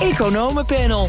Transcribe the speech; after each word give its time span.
Economenpanel. 0.00 1.08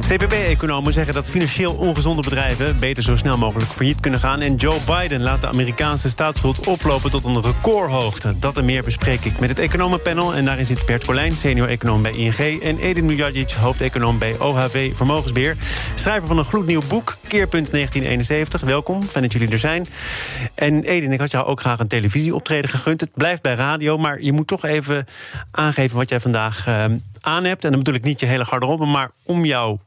CPB-economen 0.00 0.92
zeggen 0.92 1.14
dat 1.14 1.30
financieel 1.30 1.74
ongezonde 1.74 2.22
bedrijven 2.22 2.76
beter 2.80 3.02
zo 3.02 3.16
snel 3.16 3.38
mogelijk 3.38 3.70
failliet 3.70 4.00
kunnen 4.00 4.20
gaan. 4.20 4.40
En 4.40 4.54
Joe 4.54 4.78
Biden 4.86 5.22
laat 5.22 5.40
de 5.40 5.46
Amerikaanse 5.48 6.08
staatsschuld 6.08 6.66
oplopen 6.66 7.10
tot 7.10 7.24
een 7.24 7.42
recordhoogte. 7.42 8.38
Dat 8.38 8.56
en 8.56 8.64
meer 8.64 8.82
bespreek 8.82 9.24
ik 9.24 9.40
met 9.40 9.48
het 9.48 9.58
economenpanel. 9.58 10.34
En 10.34 10.44
daarin 10.44 10.66
zit 10.66 10.86
Bert 10.86 11.04
Colijn, 11.04 11.36
senior-econoom 11.36 12.02
bij 12.02 12.12
ING. 12.12 12.62
En 12.62 12.78
Edin 12.78 13.04
Mujadjic, 13.04 13.50
hoofdeconoom 13.50 14.18
bij 14.18 14.38
OHV 14.38 14.96
Vermogensbeheer. 14.96 15.56
Schrijver 15.94 16.28
van 16.28 16.38
een 16.38 16.44
gloednieuw 16.44 16.82
boek, 16.88 17.16
Keerpunt 17.28 17.70
1971. 17.70 18.60
Welkom, 18.60 19.02
fijn 19.02 19.24
dat 19.24 19.32
jullie 19.32 19.50
er 19.50 19.58
zijn. 19.58 19.86
En 20.54 20.82
Edin, 20.82 21.12
ik 21.12 21.20
had 21.20 21.30
jou 21.30 21.46
ook 21.46 21.60
graag 21.60 21.78
een 21.78 21.88
televisieoptreden 21.88 22.70
gegund. 22.70 23.00
Het 23.00 23.10
blijft 23.14 23.42
bij 23.42 23.54
radio, 23.54 23.98
maar 23.98 24.22
je 24.22 24.32
moet 24.32 24.46
toch 24.46 24.64
even 24.64 25.06
aangeven 25.50 25.96
wat 25.96 26.08
jij 26.08 26.20
vandaag 26.20 26.66
uh, 26.68 26.84
aan 27.20 27.44
hebt. 27.44 27.64
En 27.64 27.70
dan 27.70 27.78
bedoel 27.78 27.94
ik 27.94 28.04
niet 28.04 28.20
je 28.20 28.26
hele 28.26 28.44
garderobe, 28.44 28.86
maar 28.86 29.10
om 29.24 29.44
jouw 29.44 29.80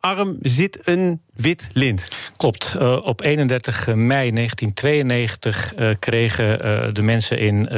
arm 0.00 0.36
zit 0.42 0.88
een 0.88 1.20
wit 1.34 1.68
lint. 1.72 2.08
Klopt. 2.36 2.76
Uh, 2.78 2.98
op 3.02 3.20
31 3.20 3.86
mei 3.86 4.32
1992 4.32 5.74
uh, 5.76 5.94
kregen 5.98 6.66
uh, 6.66 6.92
de 6.92 7.02
mensen 7.02 7.38
in 7.38 7.68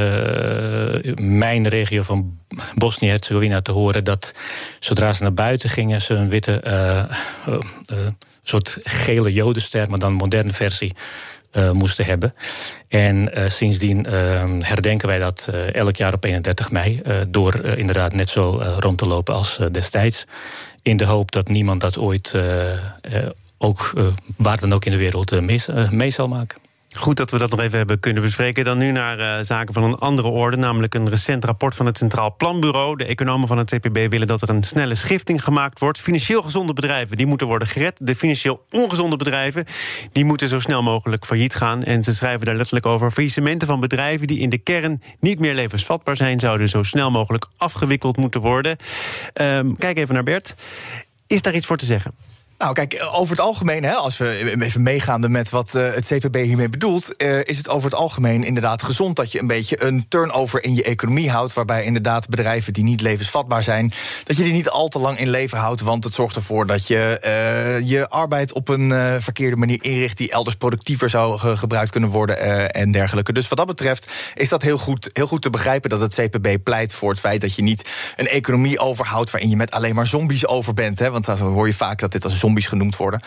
mijn 1.38 1.68
regio 1.68 2.02
van 2.02 2.38
Bosnië-Herzegovina 2.74 3.60
te 3.60 3.72
horen 3.72 4.04
dat 4.04 4.32
zodra 4.78 5.12
ze 5.12 5.22
naar 5.22 5.34
buiten 5.34 5.70
gingen, 5.70 6.00
ze 6.00 6.14
een 6.14 6.28
witte 6.28 6.60
soort 8.42 8.78
gele 8.82 9.32
jodenster, 9.32 9.90
maar 9.90 9.98
dan 9.98 10.12
moderne 10.12 10.52
versie. 10.52 10.94
Uh, 11.52 11.70
moesten 11.70 12.04
hebben. 12.04 12.34
En 12.88 13.38
uh, 13.38 13.48
sindsdien 13.48 14.06
uh, 14.08 14.12
herdenken 14.58 15.08
wij 15.08 15.18
dat 15.18 15.50
elk 15.72 15.96
jaar 15.96 16.12
op 16.12 16.24
31 16.24 16.70
mei. 16.70 17.02
door 17.28 17.64
inderdaad 17.64 18.14
net 18.14 18.28
zo 18.28 18.62
rond 18.78 18.98
te 18.98 19.06
lopen 19.06 19.34
als 19.34 19.60
destijds. 19.72 20.24
In 20.82 20.96
de 20.96 21.04
hoop 21.04 21.32
dat 21.32 21.48
niemand 21.48 21.80
dat 21.80 21.98
ooit 21.98 22.34
ook 23.58 23.92
waar 24.36 24.60
dan 24.60 24.72
ook 24.72 24.84
in 24.84 24.92
de 24.92 24.98
wereld 24.98 25.40
mee, 25.40 25.60
mee 25.90 26.10
zal 26.10 26.28
maken. 26.28 26.58
Goed 26.94 27.16
dat 27.16 27.30
we 27.30 27.38
dat 27.38 27.50
nog 27.50 27.60
even 27.60 27.78
hebben 27.78 28.00
kunnen 28.00 28.22
bespreken. 28.22 28.64
Dan 28.64 28.78
nu 28.78 28.90
naar 28.90 29.18
uh, 29.18 29.44
zaken 29.44 29.74
van 29.74 29.82
een 29.82 29.94
andere 29.94 30.28
orde, 30.28 30.56
namelijk 30.56 30.94
een 30.94 31.08
recent 31.08 31.44
rapport 31.44 31.74
van 31.74 31.86
het 31.86 31.98
Centraal 31.98 32.34
Planbureau. 32.36 32.96
De 32.96 33.04
economen 33.04 33.48
van 33.48 33.58
het 33.58 33.70
CPB 33.70 34.10
willen 34.10 34.26
dat 34.26 34.42
er 34.42 34.50
een 34.50 34.62
snelle 34.62 34.94
schifting 34.94 35.44
gemaakt 35.44 35.78
wordt. 35.78 36.00
Financieel 36.00 36.42
gezonde 36.42 36.72
bedrijven 36.72 37.16
die 37.16 37.26
moeten 37.26 37.46
worden 37.46 37.68
gered. 37.68 37.98
De 38.06 38.14
financieel 38.14 38.64
ongezonde 38.70 39.16
bedrijven 39.16 39.64
die 40.12 40.24
moeten 40.24 40.48
zo 40.48 40.58
snel 40.58 40.82
mogelijk 40.82 41.24
failliet 41.24 41.54
gaan. 41.54 41.82
En 41.82 42.04
ze 42.04 42.14
schrijven 42.14 42.46
daar 42.46 42.54
letterlijk 42.54 42.86
over. 42.86 43.10
Faillissementen 43.10 43.68
van 43.68 43.80
bedrijven 43.80 44.26
die 44.26 44.38
in 44.38 44.50
de 44.50 44.58
kern 44.58 45.02
niet 45.20 45.38
meer 45.38 45.54
levensvatbaar 45.54 46.16
zijn, 46.16 46.40
zouden 46.40 46.68
zo 46.68 46.82
snel 46.82 47.10
mogelijk 47.10 47.46
afgewikkeld 47.56 48.16
moeten 48.16 48.40
worden. 48.40 48.76
Um, 49.40 49.76
kijk 49.76 49.98
even 49.98 50.14
naar 50.14 50.22
Bert. 50.22 50.54
Is 51.26 51.42
daar 51.42 51.54
iets 51.54 51.66
voor 51.66 51.76
te 51.76 51.86
zeggen? 51.86 52.31
Nou, 52.62 52.74
kijk, 52.74 53.08
over 53.12 53.30
het 53.30 53.44
algemeen, 53.44 53.84
hè, 53.84 53.94
als 53.94 54.16
we 54.16 54.56
even 54.60 54.82
meegaande 54.82 55.28
met 55.28 55.50
wat 55.50 55.72
uh, 55.74 55.92
het 55.94 56.06
CPB 56.06 56.36
hiermee 56.36 56.68
bedoelt, 56.68 57.14
uh, 57.16 57.38
is 57.44 57.56
het 57.56 57.68
over 57.68 57.90
het 57.90 57.98
algemeen 57.98 58.44
inderdaad 58.44 58.82
gezond 58.82 59.16
dat 59.16 59.32
je 59.32 59.40
een 59.40 59.46
beetje 59.46 59.82
een 59.82 60.08
turnover 60.08 60.64
in 60.64 60.74
je 60.74 60.82
economie 60.82 61.30
houdt. 61.30 61.52
Waarbij 61.52 61.84
inderdaad 61.84 62.28
bedrijven 62.28 62.72
die 62.72 62.84
niet 62.84 63.00
levensvatbaar 63.00 63.62
zijn, 63.62 63.92
dat 64.24 64.36
je 64.36 64.42
die 64.42 64.52
niet 64.52 64.68
al 64.68 64.88
te 64.88 64.98
lang 64.98 65.18
in 65.18 65.30
leven 65.30 65.58
houdt. 65.58 65.80
Want 65.80 66.04
het 66.04 66.14
zorgt 66.14 66.36
ervoor 66.36 66.66
dat 66.66 66.86
je 66.86 67.18
je 67.84 68.08
arbeid 68.08 68.52
op 68.52 68.68
een 68.68 69.20
verkeerde 69.20 69.56
manier 69.56 69.78
inricht 69.84 70.16
die 70.16 70.30
elders 70.30 70.56
productiever 70.56 71.10
zou 71.10 71.38
ge 71.38 71.56
gebruikt 71.56 71.90
kunnen 71.90 72.10
worden 72.10 72.70
en 72.72 72.90
dergelijke. 72.90 73.32
Dus 73.32 73.48
wat 73.48 73.58
dat 73.58 73.66
betreft 73.66 74.10
is 74.34 74.48
dat 74.48 74.62
heel 74.62 74.78
goed, 74.78 75.10
heel 75.12 75.26
goed 75.26 75.42
te 75.42 75.50
begrijpen 75.50 75.90
dat 75.90 76.00
het 76.00 76.14
CPB 76.14 76.62
pleit 76.64 76.92
voor 76.92 77.10
het 77.10 77.20
feit 77.20 77.40
dat 77.40 77.54
je 77.54 77.62
niet 77.62 77.90
een 78.16 78.28
economie 78.28 78.78
overhoudt 78.78 79.30
waarin 79.30 79.50
je 79.50 79.56
met 79.56 79.70
alleen 79.70 79.94
maar 79.94 80.06
zombies 80.06 80.46
over 80.46 80.74
bent. 80.74 80.98
Hè, 80.98 81.10
want 81.10 81.24
dan 81.24 81.38
hoor 81.38 81.66
je 81.66 81.74
vaak 81.74 81.98
dat 81.98 82.12
dit 82.12 82.24
als 82.24 82.38
zombies 82.52 82.66
genoemd 82.66 82.96
worden. 82.96 83.20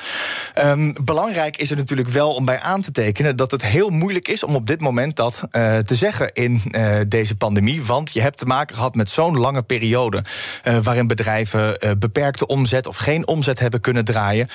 Um, 0.63 0.93
belangrijk 1.03 1.57
is 1.57 1.71
er 1.71 1.77
natuurlijk 1.77 2.09
wel 2.09 2.33
om 2.33 2.45
bij 2.45 2.59
aan 2.59 2.81
te 2.81 2.91
tekenen 2.91 3.35
dat 3.35 3.51
het 3.51 3.61
heel 3.61 3.89
moeilijk 3.89 4.27
is 4.27 4.43
om 4.43 4.55
op 4.55 4.67
dit 4.67 4.81
moment 4.81 5.15
dat 5.15 5.43
uh, 5.51 5.77
te 5.77 5.95
zeggen 5.95 6.33
in 6.33 6.61
uh, 6.65 6.99
deze 7.07 7.35
pandemie. 7.35 7.83
Want 7.83 8.13
je 8.13 8.21
hebt 8.21 8.37
te 8.37 8.45
maken 8.45 8.75
gehad 8.75 8.95
met 8.95 9.09
zo'n 9.09 9.37
lange 9.37 9.61
periode 9.61 10.23
uh, 10.63 10.77
waarin 10.77 11.07
bedrijven 11.07 11.97
beperkte 11.99 12.47
omzet 12.47 12.87
of 12.87 12.97
geen 12.97 13.27
omzet 13.27 13.59
hebben 13.59 13.81
kunnen 13.81 14.05
draaien. 14.05 14.47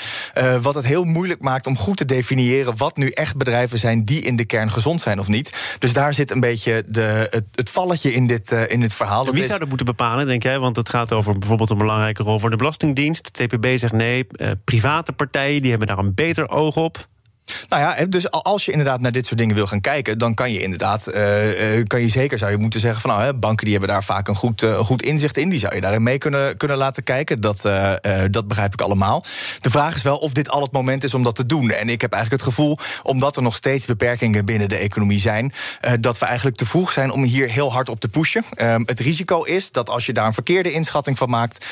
wat 0.62 0.75
het 0.75 0.86
heel 0.86 1.04
moeilijk 1.04 1.41
maakt 1.41 1.66
om 1.66 1.76
goed 1.76 1.97
te 1.97 2.04
definiëren 2.04 2.76
wat 2.76 2.97
nu 2.97 3.10
echt 3.10 3.36
bedrijven 3.36 3.78
zijn 3.78 4.04
die 4.04 4.22
in 4.22 4.36
de 4.36 4.44
kern 4.44 4.70
gezond 4.70 5.00
zijn 5.00 5.20
of 5.20 5.28
niet. 5.28 5.53
Dus 5.78 5.92
daar 5.92 6.14
zit 6.14 6.30
een 6.30 6.41
beetje 6.41 6.84
de, 6.86 7.26
het, 7.30 7.44
het 7.54 7.70
valletje 7.70 8.12
in 8.12 8.26
dit, 8.26 8.53
in 8.53 8.80
dit 8.80 8.94
verhaal. 8.94 9.30
Wie 9.30 9.44
zou 9.44 9.59
dat 9.59 9.69
moeten 9.69 9.86
bepalen, 9.86 10.26
denk 10.26 10.42
jij? 10.42 10.59
Want 10.59 10.76
het 10.76 10.88
gaat 10.88 11.12
over 11.12 11.38
bijvoorbeeld 11.38 11.70
een 11.70 11.78
belangrijke 11.78 12.22
rol 12.22 12.38
voor 12.38 12.50
de 12.50 12.56
Belastingdienst. 12.56 13.30
Het 13.32 13.50
TPB 13.50 13.78
zegt 13.78 13.92
nee, 13.92 14.26
private 14.65 15.12
partijen 15.12 15.60
die 15.60 15.71
hebben 15.71 15.88
daar 15.88 15.98
een 15.98 16.15
beter 16.15 16.48
oog 16.48 16.76
op. 16.76 17.09
Nou 17.69 17.83
ja, 17.83 18.06
dus 18.06 18.31
als 18.31 18.65
je 18.65 18.71
inderdaad 18.71 19.00
naar 19.00 19.12
dit 19.12 19.27
soort 19.27 19.38
dingen 19.38 19.55
wil 19.55 19.66
gaan 19.66 19.81
kijken, 19.81 20.19
dan 20.19 20.34
kan 20.34 20.53
je 20.53 20.61
inderdaad, 20.61 21.09
uh, 21.09 21.84
kan 21.87 22.00
je 22.00 22.09
zeker 22.09 22.38
zou 22.38 22.50
je 22.50 22.59
moeten 22.59 22.81
zeggen 22.81 23.00
van 23.00 23.11
nou, 23.11 23.22
hè, 23.22 23.34
banken 23.34 23.65
die 23.65 23.75
hebben 23.75 23.94
daar 23.94 24.05
vaak 24.05 24.28
een 24.28 24.34
goed, 24.34 24.62
uh, 24.62 24.78
goed 24.78 25.03
inzicht 25.03 25.37
in, 25.37 25.49
die 25.49 25.59
zou 25.59 25.75
je 25.75 25.81
daarin 25.81 26.03
mee 26.03 26.19
kunnen, 26.19 26.56
kunnen 26.56 26.77
laten 26.77 27.03
kijken. 27.03 27.41
Dat, 27.41 27.69
dat 28.31 28.49
begrijp 28.49 28.72
ik 28.72 28.81
allemaal. 28.81 29.25
De 29.60 29.71
vraag 29.71 29.94
is 29.94 30.03
wel 30.03 30.16
of 30.16 30.33
dit 30.33 30.50
al 30.50 30.62
het 30.62 30.72
moment 30.72 31.05
is 31.05 31.15
om 31.15 31.22
dat 31.22 31.34
te 31.34 31.47
doen. 31.47 31.71
En 31.71 31.89
ik 31.89 32.00
heb 32.00 32.12
eigenlijk 32.12 32.43
het 32.43 32.55
gevoel, 32.55 32.78
omdat 33.03 33.37
er 33.37 33.43
nog 33.43 33.55
steeds 33.55 33.84
beperkingen 33.84 34.44
binnen 34.44 34.69
de 34.69 34.77
economie 34.77 35.21
zijn, 35.21 35.53
dat 36.00 36.19
we 36.19 36.27
eigenlijk 36.27 36.56
te 36.56 36.66
vroeg 36.66 36.93
zijn 36.93 37.10
om 37.10 37.22
hier 37.22 37.49
heel 37.49 37.72
hard 37.72 37.89
op 37.89 38.00
te 38.00 38.09
pushen. 38.09 38.44
Ehm, 38.55 38.83
het 38.84 39.00
risico 39.00 39.43
is 39.43 39.72
dat 39.72 39.89
als 39.89 40.06
je 40.06 40.12
daar 40.12 40.27
een 40.27 40.34
verkeerde 40.34 40.72
inschatting 40.72 41.19
van 41.19 41.31
maakt, 41.31 41.66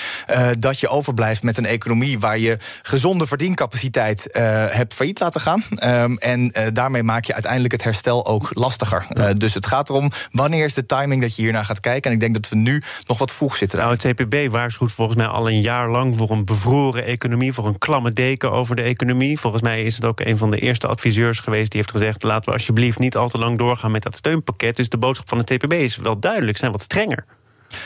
dat 0.59 0.81
je 0.81 0.89
overblijft 0.89 1.43
met 1.43 1.57
een 1.57 1.67
economie 1.67 2.19
waar 2.19 2.39
je 2.39 2.59
gezonde 2.83 3.27
verdiencapaciteit 3.27 4.29
hebt 4.71 4.95
failliet 4.95 5.21
laten 5.21 5.41
gaan. 5.41 5.65
Um, 5.85 6.19
en 6.19 6.41
uh, 6.53 6.67
daarmee 6.73 7.03
maak 7.03 7.25
je 7.25 7.33
uiteindelijk 7.33 7.73
het 7.73 7.83
herstel 7.83 8.27
ook 8.27 8.51
lastiger. 8.53 9.07
Uh, 9.13 9.31
dus 9.37 9.55
het 9.55 9.67
gaat 9.67 9.89
erom 9.89 10.11
wanneer 10.31 10.65
is 10.65 10.75
de 10.75 10.87
timing 10.87 11.23
dat 11.23 11.37
je 11.37 11.43
hiernaar 11.43 11.65
gaat 11.65 11.81
kijken. 11.81 12.11
En 12.11 12.17
ik 12.17 12.21
denk 12.21 12.35
dat 12.35 12.49
we 12.49 12.57
nu 12.57 12.83
nog 13.07 13.19
wat 13.19 13.33
vroeg 13.33 13.57
zitten. 13.57 13.79
Nou, 13.79 13.93
het 13.93 14.07
CPB 14.07 14.51
waarschuwt 14.51 14.93
volgens 14.93 15.17
mij 15.17 15.27
al 15.27 15.49
een 15.49 15.61
jaar 15.61 15.91
lang 15.91 16.17
voor 16.17 16.31
een 16.31 16.45
bevroren 16.45 17.05
economie, 17.05 17.53
voor 17.53 17.67
een 17.67 17.79
klamme 17.79 18.13
deken 18.13 18.53
over 18.53 18.77
de 18.77 18.83
economie. 18.83 19.39
Volgens 19.41 19.63
mij 19.63 19.83
is 19.83 19.95
het 19.95 20.05
ook 20.05 20.21
een 20.21 20.39
van 20.39 20.51
de 20.51 20.59
eerste 20.59 20.87
adviseurs 20.87 21.41
geweest 21.41 21.71
die 21.71 21.81
heeft 21.81 21.93
gezegd: 21.93 22.23
laten 22.23 22.45
we 22.45 22.53
alsjeblieft 22.53 22.99
niet 22.99 23.17
al 23.17 23.29
te 23.29 23.39
lang 23.39 23.59
doorgaan 23.59 23.91
met 23.91 24.03
dat 24.03 24.17
steunpakket. 24.17 24.77
Dus 24.77 24.89
de 24.89 24.99
boodschap 24.99 25.29
van 25.29 25.39
het 25.39 25.51
CPB 25.55 25.73
is 25.73 25.97
wel 25.97 26.19
duidelijk, 26.19 26.59
zijn 26.59 26.73
wat 26.73 26.83
strenger. 26.83 27.25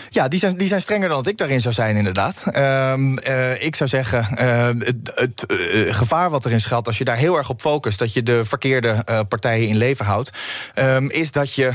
Ja, 0.09 0.29
die 0.29 0.39
zijn, 0.39 0.57
die 0.57 0.69
zijn 0.69 0.81
strenger 0.81 1.09
dan 1.09 1.17
dat 1.17 1.27
ik 1.27 1.39
daarin 1.39 1.61
zou 1.61 1.75
zijn, 1.75 1.97
inderdaad. 1.97 2.45
Um, 2.57 3.19
uh, 3.19 3.63
ik 3.63 3.77
zou 3.77 3.91
zeggen, 3.91 4.27
uh, 4.41 4.67
het, 4.79 5.13
het 5.15 5.45
uh, 5.49 5.95
gevaar 5.95 6.31
wat 6.31 6.45
erin 6.45 6.61
schuilt, 6.61 6.87
als 6.87 6.99
je 6.99 7.05
daar 7.05 7.17
heel 7.17 7.37
erg 7.37 7.51
op 7.51 7.61
focust, 7.61 7.99
dat 7.99 8.13
je 8.13 8.23
de 8.23 8.45
verkeerde 8.45 9.05
partijen 9.29 9.69
in 9.69 9.77
leven 9.77 10.05
houdt, 10.05 10.31
um, 10.75 11.11
is 11.11 11.31
dat 11.31 11.55
je 11.55 11.73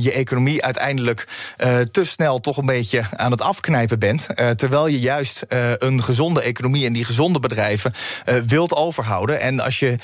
je 0.00 0.12
economie 0.12 0.64
uiteindelijk 0.64 1.26
te 1.90 2.04
snel 2.04 2.40
toch 2.40 2.56
een 2.56 2.66
beetje 2.66 3.02
aan 3.16 3.30
het 3.30 3.40
afknijpen 3.40 3.98
bent. 3.98 4.28
terwijl 4.56 4.86
je 4.86 5.00
juist 5.00 5.44
een 5.78 6.02
gezonde 6.02 6.42
economie 6.42 6.86
en 6.86 6.92
die 6.92 7.04
gezonde 7.04 7.38
bedrijven 7.38 7.92
wilt 8.46 8.74
overhouden. 8.74 9.40
En 9.40 9.60
als 9.60 9.78
je 9.78 9.96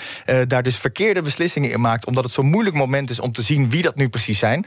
daar 0.47 0.63
dus 0.63 0.77
verkeerde 0.77 1.23
beslissingen 1.23 1.71
in 1.71 1.81
maakt, 1.81 2.07
omdat 2.07 2.25
het 2.25 2.33
zo'n 2.33 2.47
moeilijk 2.47 2.77
moment 2.77 3.11
is 3.11 3.21
om 3.21 3.33
te 3.33 3.43
zien 3.43 3.71
wie 3.71 3.83
dat 3.83 3.97
nu 3.97 4.09
precies 4.09 4.39
zijn, 4.39 4.67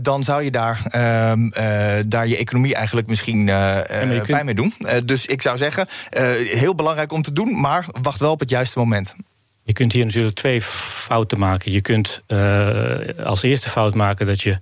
dan 0.00 0.22
zou 0.22 0.42
je 0.42 0.50
daar 0.50 0.80
ehm, 0.90 1.48
daar 2.14 2.26
je 2.26 2.36
economie 2.36 2.74
eigenlijk 2.74 3.06
misschien 3.06 3.46
uh, 3.46 3.80
kunt... 3.98 4.26
bij 4.26 4.44
mee 4.44 4.54
doen. 4.54 4.74
Uh, 4.78 4.90
dus 5.04 5.26
ik 5.26 5.42
zou 5.42 5.56
zeggen, 5.56 5.88
heel 6.50 6.74
belangrijk 6.74 7.12
om 7.12 7.22
te 7.22 7.32
doen, 7.32 7.60
maar 7.60 7.86
wacht 8.02 8.20
wel 8.20 8.30
op 8.30 8.40
het 8.40 8.50
juiste 8.50 8.78
moment. 8.78 9.14
Je 9.62 9.72
kunt 9.72 9.92
hier 9.92 10.04
natuurlijk 10.04 10.34
twee 10.34 10.62
fouten 10.62 11.38
maken. 11.38 11.72
Je 11.72 11.80
kunt 11.80 12.22
als 13.24 13.42
eerste 13.42 13.70
fout 13.70 13.94
maken 13.94 14.26
dat 14.26 14.42
je 14.42 14.58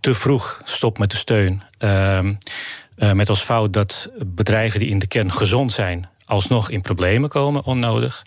te 0.00 0.14
vroeg 0.14 0.60
stopt 0.64 0.98
met 0.98 1.10
de 1.10 1.16
steun. 1.16 1.62
Ehm, 1.78 2.34
met 2.96 3.28
als 3.28 3.42
fout 3.42 3.72
dat 3.72 4.10
bedrijven 4.26 4.80
die 4.80 4.88
in 4.88 4.98
de 4.98 5.06
kern 5.06 5.32
gezond 5.32 5.72
zijn, 5.72 6.08
alsnog 6.26 6.70
in 6.70 6.80
problemen 6.82 7.28
komen, 7.28 7.64
onnodig. 7.64 8.22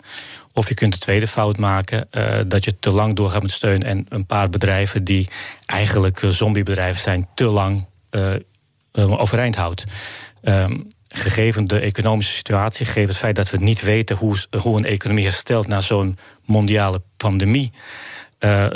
Of 0.52 0.68
je 0.68 0.74
kunt 0.74 0.92
de 0.92 0.98
tweede 0.98 1.28
fout 1.28 1.58
maken, 1.58 2.08
uh, 2.12 2.38
dat 2.46 2.64
je 2.64 2.78
te 2.78 2.90
lang 2.90 3.16
doorgaat 3.16 3.42
met 3.42 3.50
steun 3.50 3.82
en 3.82 4.06
een 4.08 4.26
paar 4.26 4.50
bedrijven 4.50 5.04
die 5.04 5.28
eigenlijk 5.66 6.22
zombiebedrijven 6.28 7.02
zijn, 7.02 7.28
te 7.34 7.44
lang 7.44 7.86
overeind 8.92 9.56
houdt. 9.56 9.84
Ehm, 10.42 10.78
gegeven 11.08 11.66
de 11.66 11.78
economische 11.78 12.34
situatie, 12.34 12.86
gegeven 12.86 13.08
het 13.08 13.18
feit 13.18 13.36
dat 13.36 13.50
we 13.50 13.56
niet 13.56 13.82
weten 13.82 14.16
hoe, 14.16 14.36
hoe 14.58 14.76
een 14.76 14.84
economie 14.84 15.24
herstelt 15.24 15.66
na 15.66 15.80
zo'n 15.80 16.18
mondiale 16.44 17.02
pandemie, 17.16 17.72
uh, 18.40 18.66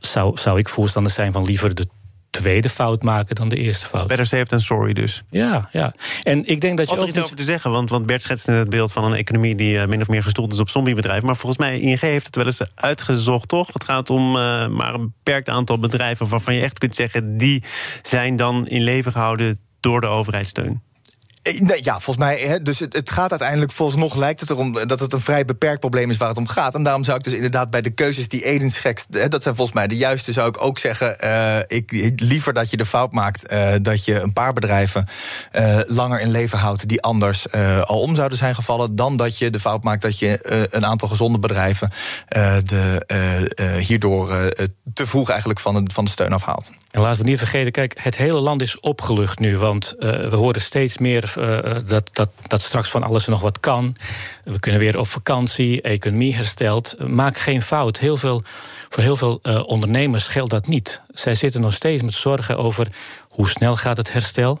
zou, 0.00 0.38
zou 0.38 0.58
ik 0.58 0.68
voorstander 0.68 1.12
zijn 1.12 1.32
van 1.32 1.44
liever 1.44 1.74
de 1.74 1.86
tweede 2.40 2.68
fout 2.68 3.02
maken 3.02 3.34
dan 3.34 3.48
de 3.48 3.56
eerste 3.56 3.86
fout. 3.86 4.06
Better 4.06 4.26
safe 4.26 4.46
than 4.46 4.60
sorry 4.60 4.92
dus. 4.92 5.22
Ja, 5.30 5.68
ja. 5.72 5.92
En 6.22 6.46
ik 6.46 6.60
denk 6.60 6.76
dat 6.76 6.88
je 6.88 6.94
Wat 6.94 7.04
er 7.04 7.10
iets 7.10 7.20
over 7.22 7.36
te 7.36 7.42
zeggen, 7.42 7.70
want, 7.70 7.90
want 7.90 8.06
Bert 8.06 8.22
schetst 8.22 8.46
het 8.46 8.70
beeld 8.70 8.92
van 8.92 9.04
een 9.04 9.14
economie 9.14 9.54
die 9.54 9.76
uh, 9.76 9.86
min 9.86 10.00
of 10.00 10.08
meer 10.08 10.22
gestoeld 10.22 10.52
is 10.52 10.58
op 10.58 10.68
zombiebedrijven. 10.68 11.26
Maar 11.26 11.36
volgens 11.36 11.60
mij, 11.60 11.80
ING 11.80 12.00
heeft 12.00 12.26
het 12.26 12.36
wel 12.36 12.46
eens 12.46 12.60
uitgezocht, 12.74 13.48
toch? 13.48 13.72
Het 13.72 13.84
gaat 13.84 14.10
om 14.10 14.36
uh, 14.36 14.68
maar 14.68 14.94
een 14.94 15.12
beperkt 15.22 15.48
aantal 15.48 15.78
bedrijven 15.78 16.28
waarvan 16.28 16.54
je 16.54 16.62
echt 16.62 16.78
kunt 16.78 16.94
zeggen, 16.94 17.38
die 17.38 17.62
zijn 18.02 18.36
dan 18.36 18.68
in 18.68 18.82
leven 18.82 19.12
gehouden 19.12 19.60
door 19.80 20.00
de 20.00 20.06
overheidssteun. 20.06 20.82
Eh, 21.42 21.60
nee, 21.60 21.80
ja, 21.82 21.92
volgens 21.92 22.16
mij. 22.16 22.38
Hè, 22.38 22.62
dus 22.62 22.78
het, 22.78 22.92
het, 22.92 23.10
gaat 23.10 23.30
uiteindelijk. 23.30 23.72
Volgens 23.72 24.00
nog 24.00 24.14
lijkt 24.14 24.40
het 24.40 24.50
erom 24.50 24.72
dat 24.86 25.00
het 25.00 25.12
een 25.12 25.20
vrij 25.20 25.44
beperkt 25.44 25.80
probleem 25.80 26.10
is 26.10 26.16
waar 26.16 26.28
het 26.28 26.38
om 26.38 26.48
gaat. 26.48 26.74
En 26.74 26.82
daarom 26.82 27.04
zou 27.04 27.18
ik 27.18 27.24
dus 27.24 27.32
inderdaad 27.32 27.70
bij 27.70 27.80
de 27.82 27.90
keuzes 27.90 28.28
die 28.28 28.44
Eden 28.44 28.70
schetst. 28.70 29.30
Dat 29.30 29.42
zijn 29.42 29.54
volgens 29.54 29.76
mij 29.76 29.86
de 29.86 29.96
juiste. 29.96 30.32
Zou 30.32 30.48
ik 30.48 30.62
ook 30.62 30.78
zeggen. 30.78 31.16
Uh, 31.24 31.58
ik, 31.66 32.12
liever 32.16 32.52
dat 32.52 32.70
je 32.70 32.76
de 32.76 32.86
fout 32.86 33.12
maakt. 33.12 33.48
Dat 33.82 34.04
je 34.04 34.20
een 34.20 34.32
paar 34.32 34.52
bedrijven 34.52 35.06
langer 35.86 36.20
in 36.20 36.30
leven 36.30 36.58
houdt. 36.58 36.88
die 36.88 37.02
anders 37.02 37.52
al 37.84 38.00
om 38.00 38.14
zouden 38.14 38.38
zijn 38.38 38.54
gevallen. 38.54 38.96
dan 38.96 39.16
dat 39.16 39.38
je 39.38 39.50
de 39.50 39.60
fout 39.60 39.82
maakt 39.82 40.02
dat 40.02 40.18
je 40.18 40.68
een 40.70 40.86
aantal 40.86 41.08
gezonde 41.08 41.38
bedrijven. 41.38 41.90
de, 42.64 43.80
hierdoor 43.86 44.52
te 44.94 45.06
vroeg 45.06 45.28
eigenlijk 45.28 45.60
van 45.60 45.84
de, 45.84 45.90
van 45.92 46.04
de 46.04 46.10
steun 46.10 46.32
afhaalt. 46.32 46.70
En 46.90 47.00
laten 47.00 47.24
we 47.24 47.28
niet 47.28 47.38
vergeten, 47.38 47.72
kijk, 47.72 48.00
het 48.02 48.16
hele 48.16 48.40
land 48.40 48.62
is 48.62 48.80
opgelucht 48.80 49.38
nu. 49.38 49.58
Want 49.58 49.94
we 49.98 50.36
horen 50.36 50.60
steeds 50.60 50.98
meer 50.98 51.29
dat, 51.86 52.08
dat, 52.12 52.28
dat 52.46 52.60
straks 52.60 52.88
van 52.88 53.02
alles 53.02 53.26
nog 53.26 53.40
wat 53.40 53.60
kan. 53.60 53.96
We 54.44 54.58
kunnen 54.58 54.80
weer 54.80 54.98
op 54.98 55.06
vakantie, 55.08 55.82
economie 55.82 56.34
herstelt. 56.34 56.94
Maak 57.08 57.38
geen 57.38 57.62
fout. 57.62 57.98
Heel 57.98 58.16
veel, 58.16 58.42
voor 58.88 59.02
heel 59.02 59.16
veel 59.16 59.38
uh, 59.42 59.62
ondernemers 59.66 60.28
geldt 60.28 60.50
dat 60.50 60.66
niet. 60.66 61.00
Zij 61.08 61.34
zitten 61.34 61.60
nog 61.60 61.72
steeds 61.72 62.02
met 62.02 62.14
zorgen 62.14 62.58
over 62.58 62.88
hoe 63.28 63.48
snel 63.48 63.76
gaat 63.76 63.96
het 63.96 64.12
herstel. 64.12 64.58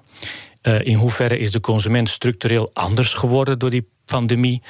Uh, 0.62 0.80
in 0.80 0.94
hoeverre 0.94 1.38
is 1.38 1.50
de 1.50 1.60
consument 1.60 2.08
structureel 2.08 2.70
anders 2.72 3.14
geworden 3.14 3.58
door 3.58 3.70
die 3.70 3.88
pandemie. 4.10 4.62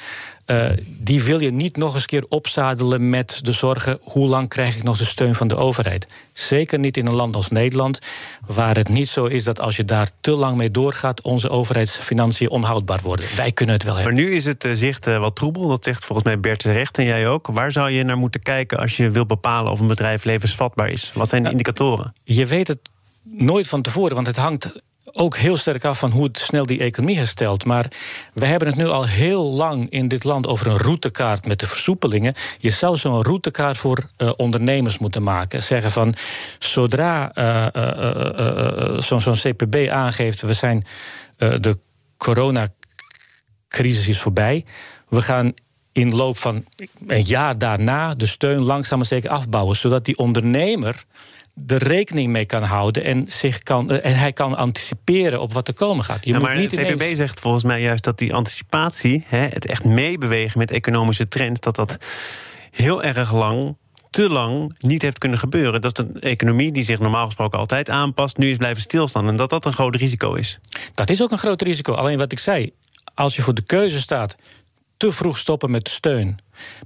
Uh, 0.45 0.69
die 0.85 1.23
wil 1.23 1.39
je 1.39 1.51
niet 1.51 1.77
nog 1.77 1.93
eens 1.93 2.05
keer 2.05 2.25
opzadelen 2.29 3.09
met 3.09 3.39
de 3.43 3.51
zorgen: 3.51 3.99
hoe 4.01 4.27
lang 4.27 4.49
krijg 4.49 4.75
ik 4.75 4.83
nog 4.83 4.97
de 4.97 5.05
steun 5.05 5.35
van 5.35 5.47
de 5.47 5.55
overheid? 5.55 6.07
Zeker 6.33 6.79
niet 6.79 6.97
in 6.97 7.07
een 7.07 7.15
land 7.15 7.35
als 7.35 7.49
Nederland, 7.49 7.99
waar 8.45 8.75
het 8.75 8.89
niet 8.89 9.09
zo 9.09 9.25
is 9.25 9.43
dat 9.43 9.59
als 9.59 9.75
je 9.75 9.85
daar 9.85 10.09
te 10.21 10.31
lang 10.31 10.57
mee 10.57 10.71
doorgaat, 10.71 11.21
onze 11.21 11.49
overheidsfinanciën 11.49 12.49
onhoudbaar 12.49 12.99
worden. 13.01 13.25
Wij 13.35 13.51
kunnen 13.51 13.75
het 13.75 13.83
wel 13.83 13.95
hebben. 13.95 14.13
Maar 14.13 14.23
nu 14.23 14.31
is 14.31 14.45
het 14.45 14.67
zicht 14.71 15.05
wat 15.05 15.35
troebel, 15.35 15.67
dat 15.67 15.83
zegt 15.83 16.05
volgens 16.05 16.27
mij 16.27 16.39
Bert 16.39 16.59
terecht 16.59 16.97
en 16.97 17.05
jij 17.05 17.27
ook. 17.27 17.47
Waar 17.47 17.71
zou 17.71 17.89
je 17.89 18.03
naar 18.03 18.17
moeten 18.17 18.41
kijken 18.41 18.77
als 18.77 18.97
je 18.97 19.09
wil 19.09 19.25
bepalen 19.25 19.71
of 19.71 19.79
een 19.79 19.87
bedrijf 19.87 20.23
levensvatbaar 20.23 20.89
is? 20.89 21.11
Wat 21.13 21.29
zijn 21.29 21.43
de 21.43 21.51
indicatoren? 21.51 22.13
Je 22.23 22.45
weet 22.45 22.67
het 22.67 22.79
nooit 23.23 23.67
van 23.67 23.81
tevoren, 23.81 24.15
want 24.15 24.27
het 24.27 24.35
hangt 24.35 24.81
ook 25.13 25.37
heel 25.37 25.57
sterk 25.57 25.85
af 25.85 25.99
van 25.99 26.11
hoe 26.11 26.29
snel 26.31 26.65
die 26.65 26.79
economie 26.79 27.17
herstelt. 27.17 27.65
Maar 27.65 27.87
we 28.33 28.45
hebben 28.45 28.67
het 28.67 28.77
nu 28.77 28.87
al 28.87 29.05
heel 29.05 29.51
lang 29.51 29.89
in 29.89 30.07
dit 30.07 30.23
land 30.23 30.47
over 30.47 30.67
een 30.67 30.77
routekaart 30.77 31.45
met 31.45 31.59
de 31.59 31.67
versoepelingen. 31.67 32.33
Je 32.57 32.69
zou 32.69 32.97
zo'n 32.97 33.23
routekaart 33.23 33.77
voor 33.77 34.09
uh, 34.17 34.31
ondernemers 34.35 34.97
moeten 34.97 35.23
maken. 35.23 35.63
Zeggen 35.63 35.91
van 35.91 36.13
zodra 36.59 37.31
uh, 37.35 37.67
uh, 37.75 39.01
zo'n 39.01 39.21
zo 39.21 39.31
CPB 39.31 39.89
aangeeft, 39.89 40.41
we 40.41 40.53
zijn 40.53 40.85
de 41.37 41.77
coronacrisis 42.17 44.07
is 44.07 44.19
voorbij. 44.19 44.65
We 45.07 45.21
gaan 45.21 45.53
in 45.91 46.15
loop 46.15 46.37
van 46.37 46.65
een 47.07 47.23
jaar 47.23 47.57
daarna 47.57 48.15
de 48.15 48.25
steun 48.25 48.63
langzaam 48.63 48.97
maar 48.97 49.07
zeker 49.07 49.29
afbouwen, 49.29 49.75
zodat 49.75 50.05
die 50.05 50.17
ondernemer 50.17 51.03
er 51.67 51.83
rekening 51.83 52.31
mee 52.31 52.45
kan 52.45 52.63
houden 52.63 53.03
en, 53.03 53.23
zich 53.27 53.59
kan, 53.59 53.89
en 53.91 54.15
hij 54.15 54.33
kan 54.33 54.57
anticiperen 54.57 55.41
op 55.41 55.53
wat 55.53 55.67
er 55.67 55.73
komen 55.73 56.03
gaat. 56.03 56.25
Je 56.25 56.31
ja, 56.31 56.39
maar 56.39 56.55
niet 56.55 56.75
het 56.75 56.87
CPB 56.87 57.15
zegt 57.15 57.39
volgens 57.39 57.63
mij 57.63 57.81
juist 57.81 58.03
dat 58.03 58.17
die 58.17 58.33
anticipatie, 58.33 59.23
hè, 59.27 59.47
het 59.47 59.65
echt 59.65 59.83
meebewegen 59.83 60.59
met 60.59 60.71
economische 60.71 61.27
trends, 61.27 61.59
dat 61.59 61.75
dat 61.75 61.97
heel 62.71 63.03
erg 63.03 63.33
lang 63.33 63.77
te 64.09 64.29
lang 64.29 64.75
niet 64.79 65.01
heeft 65.01 65.17
kunnen 65.17 65.39
gebeuren. 65.39 65.81
Dat 65.81 65.99
is 65.99 66.05
een 66.05 66.21
economie 66.21 66.71
die 66.71 66.83
zich 66.83 66.99
normaal 66.99 67.25
gesproken 67.25 67.59
altijd 67.59 67.89
aanpast, 67.89 68.37
nu 68.37 68.49
is 68.49 68.57
blijven 68.57 68.81
stilstaan. 68.81 69.27
En 69.27 69.35
dat 69.35 69.49
dat 69.49 69.65
een 69.65 69.73
groot 69.73 69.95
risico 69.95 70.33
is. 70.33 70.59
Dat 70.93 71.09
is 71.09 71.21
ook 71.21 71.31
een 71.31 71.37
groot 71.37 71.61
risico. 71.61 71.93
Alleen 71.93 72.17
wat 72.17 72.31
ik 72.31 72.39
zei, 72.39 72.71
als 73.13 73.35
je 73.35 73.41
voor 73.41 73.53
de 73.53 73.61
keuze 73.61 73.99
staat 73.99 74.35
te 74.97 75.11
vroeg 75.11 75.37
stoppen 75.37 75.71
met 75.71 75.85
de 75.85 75.91
steun, 75.91 76.37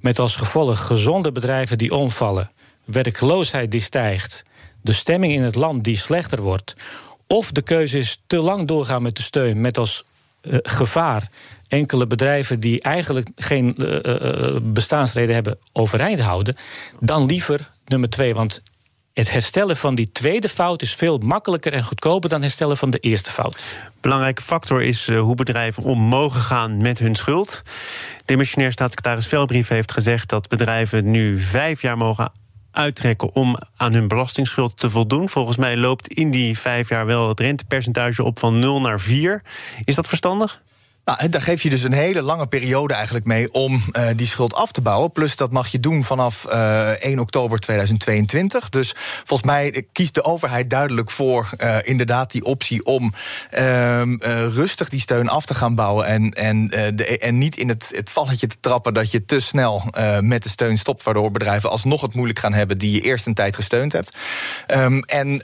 met 0.02 0.20
als 0.20 0.36
gevolg 0.36 0.86
gezonde 0.86 1.32
bedrijven 1.32 1.78
die 1.78 1.96
omvallen, 1.96 2.52
werkloosheid 2.86 3.72
die 3.72 3.82
stijgt 3.82 4.44
de 4.86 4.94
stemming 4.94 5.34
in 5.34 5.42
het 5.42 5.56
land 5.56 5.84
die 5.84 5.98
slechter 5.98 6.42
wordt. 6.42 6.76
Of 7.28 7.52
de 7.52 7.62
keuze 7.62 7.98
is 7.98 8.22
te 8.28 8.38
lang 8.38 8.68
doorgaan 8.68 9.02
met 9.02 9.16
de 9.16 9.22
steun, 9.22 9.62
met 9.62 9.78
als 9.78 10.06
uh, 10.42 10.58
gevaar 10.62 11.28
enkele 11.68 12.08
bedrijven 12.08 12.60
die 12.60 12.82
eigenlijk 12.82 13.30
geen 13.36 13.76
uh, 13.78 14.58
bestaansreden 14.64 15.36
hebben 15.36 15.58
overeind 15.74 16.20
houden, 16.20 16.56
dan 17.00 17.26
liever 17.26 17.70
nummer 17.86 18.10
twee. 18.10 18.34
Want 18.34 18.64
het 19.14 19.32
herstellen 19.32 19.78
van 19.78 19.96
die 19.96 20.12
tweede 20.12 20.50
fout 20.50 20.82
is 20.82 20.96
veel 20.96 21.18
makkelijker 21.18 21.74
en 21.74 21.84
goedkoper 21.84 22.30
dan 22.30 22.42
herstellen 22.42 22.78
van 22.78 22.90
de 22.90 23.00
eerste 23.00 23.32
fout. 23.32 23.64
Belangrijke 24.02 24.42
factor 24.42 24.82
is 24.82 25.12
hoe 25.12 25.36
bedrijven 25.36 25.84
om 25.84 26.00
mogen 26.00 26.42
gaan 26.42 26.78
met 26.78 27.00
hun 27.00 27.16
schuld. 27.16 27.62
Demissionair 28.26 28.72
staatssecretaris 28.72 29.28
Velbrief 29.28 29.68
heeft 29.68 29.92
gezegd 29.92 30.30
dat 30.30 30.48
bedrijven 30.48 31.12
nu 31.12 31.40
vijf 31.40 31.82
jaar 31.82 31.98
mogen 31.98 32.32
uittrekken 32.76 33.34
om 33.34 33.58
aan 33.76 33.94
hun 33.94 34.08
belastingsschuld 34.08 34.80
te 34.80 34.90
voldoen. 34.90 35.30
Volgens 35.30 35.58
mij 35.58 35.78
loopt 35.78 36.08
in 36.08 36.32
die 36.32 36.60
vijf 36.60 36.90
jaar 36.90 37.06
wel 37.06 37.30
het 37.30 37.40
rentepercentage 37.40 38.24
op 38.24 38.40
van 38.40 38.60
0 38.60 38.82
naar 38.82 39.00
4. 39.00 39.42
Is 39.84 39.96
dat 39.96 40.08
verstandig? 40.08 40.62
Nou, 41.06 41.30
daar 41.30 41.42
geef 41.42 41.62
je 41.62 41.70
dus 41.70 41.84
een 41.84 41.94
hele 41.94 42.22
lange 42.22 42.48
periode 42.48 42.94
eigenlijk 42.94 43.26
mee 43.26 43.52
om 43.52 43.74
uh, 43.74 44.08
die 44.16 44.28
schuld 44.28 44.54
af 44.54 44.72
te 44.72 44.82
bouwen. 44.82 45.12
Plus 45.12 45.36
dat 45.36 45.52
mag 45.52 45.68
je 45.68 45.80
doen 45.80 46.04
vanaf 46.04 46.46
uh, 46.50 46.92
eh, 46.92 47.02
1 47.02 47.20
oktober 47.20 47.60
2022. 47.60 48.70
Dus 48.70 48.96
volgens 49.24 49.50
mij 49.50 49.86
kiest 49.92 50.14
de 50.14 50.24
overheid 50.24 50.70
duidelijk 50.70 51.12
voor 51.12 51.50
uh, 51.58 51.78
inderdaad 51.82 52.32
die 52.32 52.46
optie 52.46 52.86
om 52.86 53.14
ehm, 53.50 54.16
rustig 54.54 54.90
die 54.90 55.00
steun 55.00 55.30
af 55.30 55.46
te 55.46 55.54
gaan 55.54 55.76
bouwen. 55.76 56.06
En, 56.06 56.32
en, 56.32 56.70
en 57.20 57.38
niet 57.38 57.58
in 57.58 57.70
het, 57.70 57.92
het 57.96 58.12
valletje 58.12 58.48
te 58.48 58.58
trappen 58.60 58.94
dat 58.94 59.12
je 59.12 59.26
te 59.26 59.40
snel 59.40 59.84
met 60.20 60.44
de 60.44 60.50
steun 60.50 60.78
stopt. 60.78 61.04
Waardoor 61.04 61.32
bedrijven 61.32 61.70
alsnog 61.70 62.02
het 62.02 62.14
moeilijk 62.14 62.40
gaan 62.40 62.54
hebben 62.54 62.78
die 62.78 62.92
je 62.92 63.02
eerst 63.02 63.26
een 63.26 63.34
tijd 63.34 63.56
gesteund 63.56 63.94
hebt. 63.94 64.18
Um, 64.68 65.04
en 65.04 65.42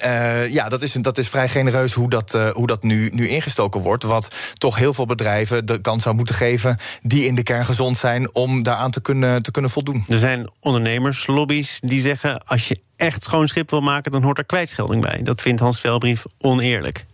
ja, 0.50 0.70
dat 0.70 0.82
is, 0.82 0.92
dat 0.92 1.18
is 1.18 1.28
vrij 1.28 1.50
genereus 1.50 1.94
hoe 1.94 2.10
dat, 2.10 2.32
hoe 2.54 2.68
dat 2.68 2.84
nu, 2.84 3.10
nu 3.14 3.28
ingestoken 3.28 3.82
wordt. 3.82 4.04
Wat 4.04 4.32
toch 4.54 4.76
heel 4.76 4.94
veel 4.94 5.06
bedrijven 5.06 5.51
de 5.60 5.82
kans 5.82 6.04
zou 6.04 6.16
moeten 6.16 6.36
geven 6.36 6.78
die 7.02 7.26
in 7.26 7.36
de 7.36 7.44
kern 7.44 7.66
gezond 7.66 7.98
zijn 7.98 8.36
om 8.36 8.64
daaraan 8.64 8.92
te 8.92 9.02
kunnen, 9.02 9.44
te 9.44 9.52
kunnen 9.52 9.72
voldoen. 9.72 10.06
Er 10.08 10.18
zijn 10.18 10.50
ondernemerslobby's 10.60 11.80
die 11.84 12.00
zeggen 12.00 12.46
als 12.46 12.68
je 12.68 12.82
echt 12.96 13.24
schoon 13.24 13.48
schip 13.48 13.70
wil 13.70 13.82
maken, 13.82 14.12
dan 14.12 14.24
hoort 14.24 14.38
er 14.38 14.46
kwijtschelding 14.46 15.02
bij. 15.02 15.20
Dat 15.24 15.42
vindt 15.42 15.62
Hans 15.62 15.80
Velbrief 15.80 16.24
oneerlijk. 16.40 17.06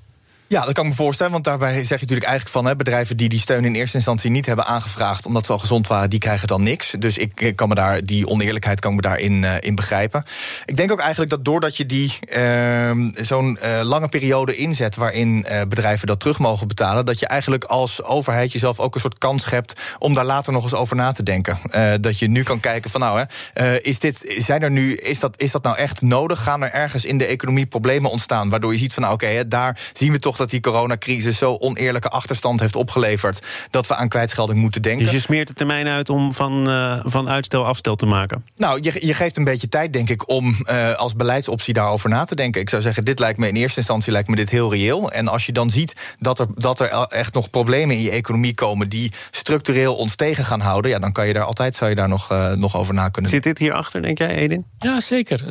Ja, 0.49 0.65
dat 0.65 0.73
kan 0.73 0.83
ik 0.83 0.89
me 0.89 0.95
voorstellen. 0.95 1.31
Want 1.31 1.43
daarbij 1.43 1.73
zeg 1.73 1.87
je 1.87 1.93
natuurlijk 1.93 2.27
eigenlijk 2.27 2.55
van... 2.55 2.65
Hè, 2.65 2.75
bedrijven 2.75 3.17
die 3.17 3.29
die 3.29 3.39
steun 3.39 3.65
in 3.65 3.75
eerste 3.75 3.95
instantie 3.95 4.31
niet 4.31 4.45
hebben 4.45 4.65
aangevraagd... 4.65 5.25
omdat 5.25 5.45
ze 5.45 5.51
al 5.51 5.57
gezond 5.57 5.87
waren, 5.87 6.09
die 6.09 6.19
krijgen 6.19 6.47
dan 6.47 6.63
niks. 6.63 6.95
Dus 6.99 7.17
ik 7.17 7.53
kan 7.55 7.67
me 7.67 7.75
daar, 7.75 8.05
die 8.05 8.27
oneerlijkheid 8.27 8.79
kan 8.79 8.95
me 8.95 9.01
daarin 9.01 9.43
uh, 9.43 9.53
in 9.59 9.75
begrijpen. 9.75 10.23
Ik 10.65 10.77
denk 10.77 10.91
ook 10.91 10.99
eigenlijk 10.99 11.29
dat 11.29 11.45
doordat 11.45 11.77
je 11.77 11.85
die 11.85 12.19
uh, 12.37 12.91
zo'n 13.13 13.59
uh, 13.63 13.79
lange 13.83 14.07
periode 14.07 14.55
inzet... 14.55 14.95
waarin 14.95 15.45
uh, 15.49 15.61
bedrijven 15.61 16.07
dat 16.07 16.19
terug 16.19 16.39
mogen 16.39 16.67
betalen... 16.67 17.05
dat 17.05 17.19
je 17.19 17.27
eigenlijk 17.27 17.63
als 17.63 18.03
overheid 18.03 18.51
jezelf 18.51 18.79
ook 18.79 18.95
een 18.95 19.01
soort 19.01 19.17
kans 19.17 19.43
schept... 19.43 19.79
om 19.99 20.13
daar 20.13 20.25
later 20.25 20.53
nog 20.53 20.63
eens 20.63 20.75
over 20.75 20.95
na 20.95 21.11
te 21.11 21.23
denken. 21.23 21.57
dat 22.01 22.19
je 22.19 22.27
nu 22.27 22.43
kan 22.43 22.59
kijken 22.59 22.89
van 22.89 23.01
nou, 23.01 23.25
hè, 23.53 23.77
is, 23.77 23.99
dit, 23.99 24.35
zijn 24.37 24.61
er 24.61 24.71
nu, 24.71 24.93
is, 24.93 25.19
dat, 25.19 25.41
is 25.41 25.51
dat 25.51 25.63
nou 25.63 25.77
echt 25.77 26.01
nodig? 26.01 26.43
Gaan 26.43 26.63
er 26.63 26.71
ergens 26.71 27.05
in 27.05 27.17
de 27.17 27.25
economie 27.25 27.65
problemen 27.65 28.11
ontstaan... 28.11 28.49
waardoor 28.49 28.71
je 28.71 28.79
ziet 28.79 28.93
van 28.93 29.03
nou 29.03 29.15
oké, 29.15 29.47
daar 29.47 29.79
zien 29.93 30.11
we 30.11 30.19
toch 30.19 30.36
dat 30.37 30.49
die 30.49 30.59
coronacrisis 30.59 31.37
zo 31.37 31.57
oneerlijke 31.59 32.09
achterstand 32.09 32.59
heeft 32.59 32.75
opgeleverd 32.75 33.41
dat 33.69 33.87
we 33.87 33.95
aan 33.95 34.09
kwijtschelding 34.09 34.59
moeten 34.59 34.81
denken. 34.81 35.03
Dus 35.03 35.13
je 35.13 35.19
smeert 35.19 35.47
de 35.47 35.53
termijn 35.53 35.87
uit 35.87 36.09
om 36.09 36.33
van, 36.33 36.69
uh, 36.69 36.99
van 37.03 37.29
uitstel 37.29 37.65
afstel 37.65 37.95
te 37.95 38.05
maken? 38.05 38.45
Nou, 38.55 38.79
je, 38.81 39.05
je 39.07 39.13
geeft 39.13 39.37
een 39.37 39.43
beetje 39.43 39.69
tijd, 39.69 39.93
denk 39.93 40.09
ik, 40.09 40.29
om 40.29 40.55
uh, 40.63 40.93
als 40.93 41.15
beleidsoptie 41.15 41.73
daarover 41.73 42.09
na 42.09 42.23
te 42.23 42.35
denken. 42.35 42.61
Ik 42.61 42.69
zou 42.69 42.81
zeggen, 42.81 43.05
dit 43.05 43.19
lijkt 43.19 43.39
me 43.39 43.47
in 43.47 43.55
eerste 43.55 43.79
instantie 43.79 44.11
lijkt 44.11 44.27
me 44.27 44.35
dit 44.35 44.49
heel 44.49 44.71
reëel. 44.71 45.11
En 45.11 45.27
als 45.27 45.45
je 45.45 45.51
dan 45.51 45.69
ziet 45.69 45.93
dat 46.19 46.39
er, 46.39 46.47
dat 46.55 46.79
er 46.79 46.89
echt 46.89 47.33
nog 47.33 47.49
problemen 47.49 47.95
in 47.95 48.01
je 48.01 48.11
economie 48.11 48.53
komen 48.53 48.89
die 48.89 49.11
structureel 49.31 49.95
ons 49.95 50.15
tegen 50.15 50.45
gaan 50.45 50.59
houden, 50.59 50.91
ja, 50.91 50.99
dan 50.99 51.11
kan 51.11 51.27
je 51.27 51.33
daar 51.33 51.43
altijd 51.43 51.75
zou 51.75 51.89
je 51.89 51.95
daar 51.95 52.09
nog, 52.09 52.31
uh, 52.31 52.51
nog 52.51 52.75
over 52.75 52.93
na 52.93 53.09
kunnen 53.09 53.31
Zit 53.31 53.43
dit 53.43 53.57
hierachter, 53.57 54.01
denk 54.01 54.17
jij, 54.17 54.35
Edin? 54.35 54.65
Ja, 54.79 54.99
zeker. 54.99 55.43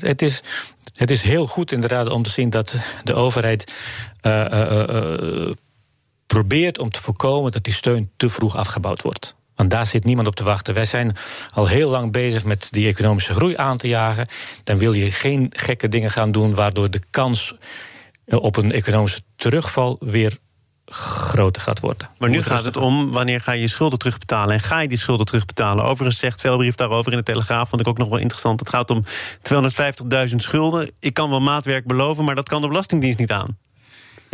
Het 0.00 0.22
is 0.22 0.42
het 0.94 1.10
is 1.10 1.22
heel 1.22 1.46
goed 1.46 1.72
inderdaad 1.72 2.08
om 2.08 2.22
te 2.22 2.30
zien 2.30 2.50
dat 2.50 2.74
de 3.04 3.14
overheid 3.14 3.72
probeert 6.26 6.78
om 6.78 6.90
te 6.90 7.00
voorkomen 7.00 7.52
dat 7.52 7.64
die 7.64 7.72
steun 7.72 8.10
te 8.16 8.28
vroeg 8.28 8.56
afgebouwd 8.56 9.02
wordt. 9.02 9.34
Want 9.54 9.70
daar 9.70 9.86
zit 9.86 10.04
niemand 10.04 10.28
op 10.28 10.36
te 10.36 10.44
wachten. 10.44 10.74
Wij 10.74 10.84
zijn 10.84 11.16
al 11.50 11.66
heel 11.66 11.90
lang 11.90 12.12
bezig 12.12 12.44
met 12.44 12.66
die 12.70 12.88
economische 12.88 13.34
groei 13.34 13.56
aan 13.56 13.76
te 13.76 13.88
jagen. 13.88 14.28
Dan 14.64 14.78
wil 14.78 14.92
je 14.92 15.10
geen 15.10 15.52
gekke 15.56 15.88
dingen 15.88 16.10
gaan 16.10 16.32
doen 16.32 16.54
waardoor 16.54 16.90
de 16.90 17.02
kans 17.10 17.54
op 18.26 18.56
een 18.56 18.72
economische 18.72 19.20
terugval 19.36 19.96
weer 20.00 20.38
groter 20.86 21.62
gaat 21.62 21.80
worden. 21.80 22.08
Maar 22.18 22.28
nu 22.28 22.42
gaat 22.42 22.64
het 22.64 22.76
om 22.76 23.10
wanneer 23.10 23.40
ga 23.40 23.52
je 23.52 23.60
je 23.60 23.68
schulden 23.68 23.98
terugbetalen 23.98 24.54
en 24.54 24.60
ga 24.60 24.80
je 24.80 24.88
die 24.88 24.98
schulden 24.98 25.26
terugbetalen. 25.26 25.84
Overigens 25.84 26.18
zegt 26.18 26.40
Velbrief 26.40 26.74
daarover 26.74 27.12
in 27.12 27.18
de 27.18 27.24
Telegraaf, 27.24 27.68
vond 27.68 27.80
ik 27.80 27.88
ook 27.88 27.98
nog 27.98 28.08
wel 28.08 28.18
interessant. 28.18 28.60
Het 28.60 28.68
gaat 28.68 28.90
om 28.90 29.04
250.000 30.28 30.36
schulden. 30.36 30.90
Ik 31.00 31.14
kan 31.14 31.30
wel 31.30 31.40
maatwerk 31.40 31.86
beloven, 31.86 32.24
maar 32.24 32.34
dat 32.34 32.48
kan 32.48 32.60
de 32.60 32.68
Belastingdienst 32.68 33.18
niet 33.18 33.32
aan. 33.32 33.58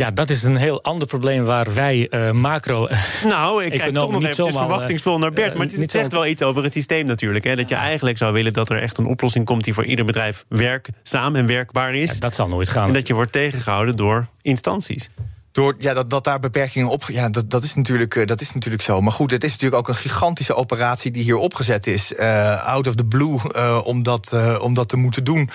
Ja, 0.01 0.11
dat 0.11 0.29
is 0.29 0.43
een 0.43 0.55
heel 0.55 0.83
ander 0.83 1.07
probleem 1.07 1.43
waar 1.43 1.73
wij 1.73 2.07
uh, 2.09 2.31
macro. 2.31 2.87
Nou, 3.27 3.63
ik 3.63 3.71
kijk 3.71 3.93
toch 3.93 4.11
nog 4.11 4.23
even 4.23 4.51
verwachtingsvol 4.51 5.17
naar 5.17 5.31
Bert. 5.31 5.53
Maar 5.57 5.67
het, 5.67 5.91
zegt 5.91 6.11
wel 6.11 6.25
iets 6.25 6.41
over 6.41 6.63
het 6.63 6.73
systeem 6.73 7.05
natuurlijk. 7.05 7.45
Hè, 7.45 7.55
dat 7.55 7.69
je 7.69 7.75
eigenlijk 7.75 8.17
zou 8.17 8.33
willen 8.33 8.53
dat 8.53 8.69
er 8.69 8.81
echt 8.81 8.97
een 8.97 9.05
oplossing 9.05 9.45
komt 9.45 9.63
die 9.63 9.73
voor 9.73 9.85
ieder 9.85 10.05
bedrijf 10.05 10.45
werkzaam 10.47 11.35
en 11.35 11.45
werkbaar 11.45 11.95
is. 11.95 12.19
dat 12.19 12.35
zal 12.35 12.47
nooit 12.47 12.69
gaan. 12.69 12.87
En 12.87 12.93
dat 12.93 13.07
je 13.07 13.13
wordt 13.13 13.31
tegengehouden 13.31 13.95
door 13.95 14.27
instanties. 14.41 15.09
Door, 15.51 15.75
ja, 15.77 15.93
dat, 15.93 16.09
dat 16.09 16.23
daar 16.23 16.39
beperkingen 16.39 16.89
op. 16.89 17.03
Ja, 17.07 17.29
dat, 17.29 17.49
dat, 17.49 17.63
is 17.63 17.75
natuurlijk, 17.75 18.15
uh, 18.15 18.25
dat 18.25 18.41
is 18.41 18.53
natuurlijk 18.53 18.83
zo. 18.83 19.01
Maar 19.01 19.11
goed, 19.11 19.31
het 19.31 19.43
is 19.43 19.51
natuurlijk 19.51 19.81
ook 19.81 19.87
een 19.87 20.01
gigantische 20.01 20.55
operatie 20.55 21.11
die 21.11 21.23
hier 21.23 21.35
opgezet 21.35 21.87
is. 21.87 22.11
Uh, 22.11 22.65
out 22.65 22.87
of 22.87 22.95
the 22.95 23.05
blue, 23.05 23.39
uh, 23.55 23.81
om, 23.83 24.03
dat, 24.03 24.35
om 24.59 24.73
dat 24.73 24.89
te 24.89 24.97
moeten 24.97 25.23
doen. 25.23 25.49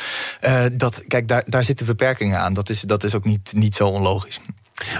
dat, 0.72 1.04
kijk, 1.08 1.28
daar, 1.28 1.42
daar 1.46 1.64
zitten 1.64 1.86
beperkingen 1.86 2.38
aan. 2.38 2.54
Dat 2.54 2.68
is, 2.68 2.80
dat 2.80 3.04
is 3.04 3.14
ook 3.14 3.24
niet, 3.24 3.52
niet 3.54 3.74
zo 3.74 3.86
onlogisch. 3.86 4.40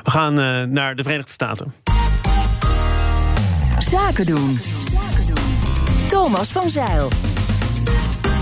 We 0.03 0.11
gaan 0.11 0.35
naar 0.73 0.97
de 0.97 1.03
Verenigde 1.03 1.33
Staten. 1.33 1.75
Zaken 3.79 4.27
doen. 4.27 4.59
Thomas 6.09 6.53
van 6.53 6.69
Zeil. 6.69 7.09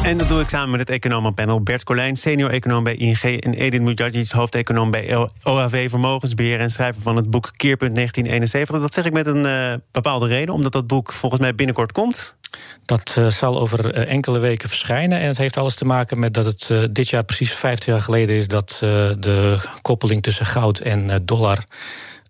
En 0.05 0.19
dat 0.19 0.29
doe 0.29 0.41
ik 0.41 0.49
samen 0.49 0.71
met 0.71 0.81
het 0.81 0.89
economenpanel 0.91 1.63
Bert 1.63 1.85
Colijn, 1.85 2.17
senior 2.17 2.51
econoom 2.51 2.85
bij 2.85 2.95
ING... 2.95 3.23
en 3.23 3.55
Edin 3.55 3.83
Mujadjic, 3.83 4.31
hoofdeconoom 4.31 4.91
bij 4.91 5.29
OAV 5.43 5.91
Vermogensbeheer... 5.91 6.61
en 6.61 6.71
schrijver 6.71 7.03
van 7.03 7.17
het 7.17 7.31
boek 7.31 7.51
Keerpunt 7.57 7.95
1971. 7.95 8.81
Dat 8.81 8.95
zeg 8.95 9.05
ik 9.05 9.13
met 9.13 9.27
een 9.27 9.47
uh, 9.47 9.75
bepaalde 9.93 10.27
reden, 10.27 10.55
omdat 10.55 10.73
dat 10.73 10.87
boek 10.87 11.13
volgens 11.13 11.41
mij 11.41 11.55
binnenkort 11.55 11.93
komt. 11.93 12.37
Dat 12.85 13.17
uh, 13.19 13.31
zal 13.31 13.61
over 13.61 13.97
uh, 13.97 14.11
enkele 14.11 14.39
weken 14.39 14.69
verschijnen. 14.69 15.21
En 15.21 15.27
het 15.27 15.39
heeft 15.39 15.57
alles 15.57 15.75
te 15.75 15.85
maken 15.85 16.19
met 16.19 16.35
dat 16.35 16.45
het 16.45 16.95
dit 16.95 17.09
jaar 17.09 17.25
precies 17.25 17.53
50 17.53 17.87
jaar 17.87 18.01
geleden 18.01 18.37
is... 18.37 18.49
dat 18.49 18.77
de 19.19 19.57
koppeling 19.83 20.23
tussen 20.23 20.47
goud 20.47 20.79
en 20.79 21.23
dollar 21.25 21.65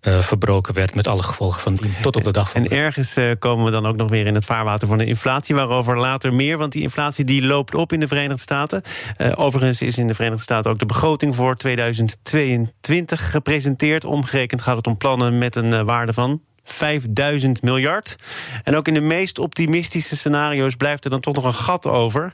uh, 0.05 0.21
verbroken 0.21 0.75
werd 0.75 0.95
met 0.95 1.09
alle 1.09 1.23
gevolgen 1.23 1.61
van 1.61 1.75
dien 1.75 1.93
tot 2.03 2.17
op 2.17 2.25
de 2.25 2.33
dag 2.33 2.51
van. 2.51 2.65
En 2.65 2.71
ergens 2.71 3.17
uh, 3.17 3.31
komen 3.39 3.65
we 3.65 3.71
dan 3.71 3.87
ook 3.87 3.97
nog 3.97 4.11
weer 4.11 4.27
in 4.27 4.35
het 4.35 4.45
vaarwater 4.45 4.89
van 4.89 4.99
de 4.99 5.05
inflatie, 5.05 5.55
waarover 5.55 5.99
later 5.99 6.33
meer, 6.33 6.59
want 6.59 6.73
die 6.73 6.83
inflatie 6.83 7.25
die 7.25 7.47
loopt 7.47 7.75
op 7.75 7.93
in 7.93 8.01
de 8.01 8.09
Verenigde 8.09 8.43
Staten. 8.43 8.83
Uh, 9.19 9.33
overigens 9.35 9.83
is 9.83 9.99
in 9.99 10.07
de 10.07 10.15
Verenigde 10.15 10.43
Staten 10.43 10.71
ook 10.71 10.79
de 10.79 10.87
begroting 10.87 11.35
voor 11.35 11.57
2022 11.57 13.31
gepresenteerd. 13.31 14.05
Omgerekend 14.05 14.63
gaat 14.63 14.77
het 14.77 14.87
om 14.87 14.97
plannen 14.97 15.39
met 15.39 15.57
een 15.57 15.85
waarde 15.85 16.13
van 16.13 16.41
5000 16.65 17.63
miljard. 17.63 18.17
En 18.63 18.77
ook 18.77 18.89
in 18.89 18.95
de 18.95 19.01
meest 19.01 19.39
optimistische 19.39 20.17
scenario's 20.17 20.75
blijft 20.75 21.05
er 21.05 21.11
dan 21.11 21.21
toch 21.21 21.35
nog 21.35 21.45
een 21.45 21.55
gat 21.55 21.87
over. 21.87 22.33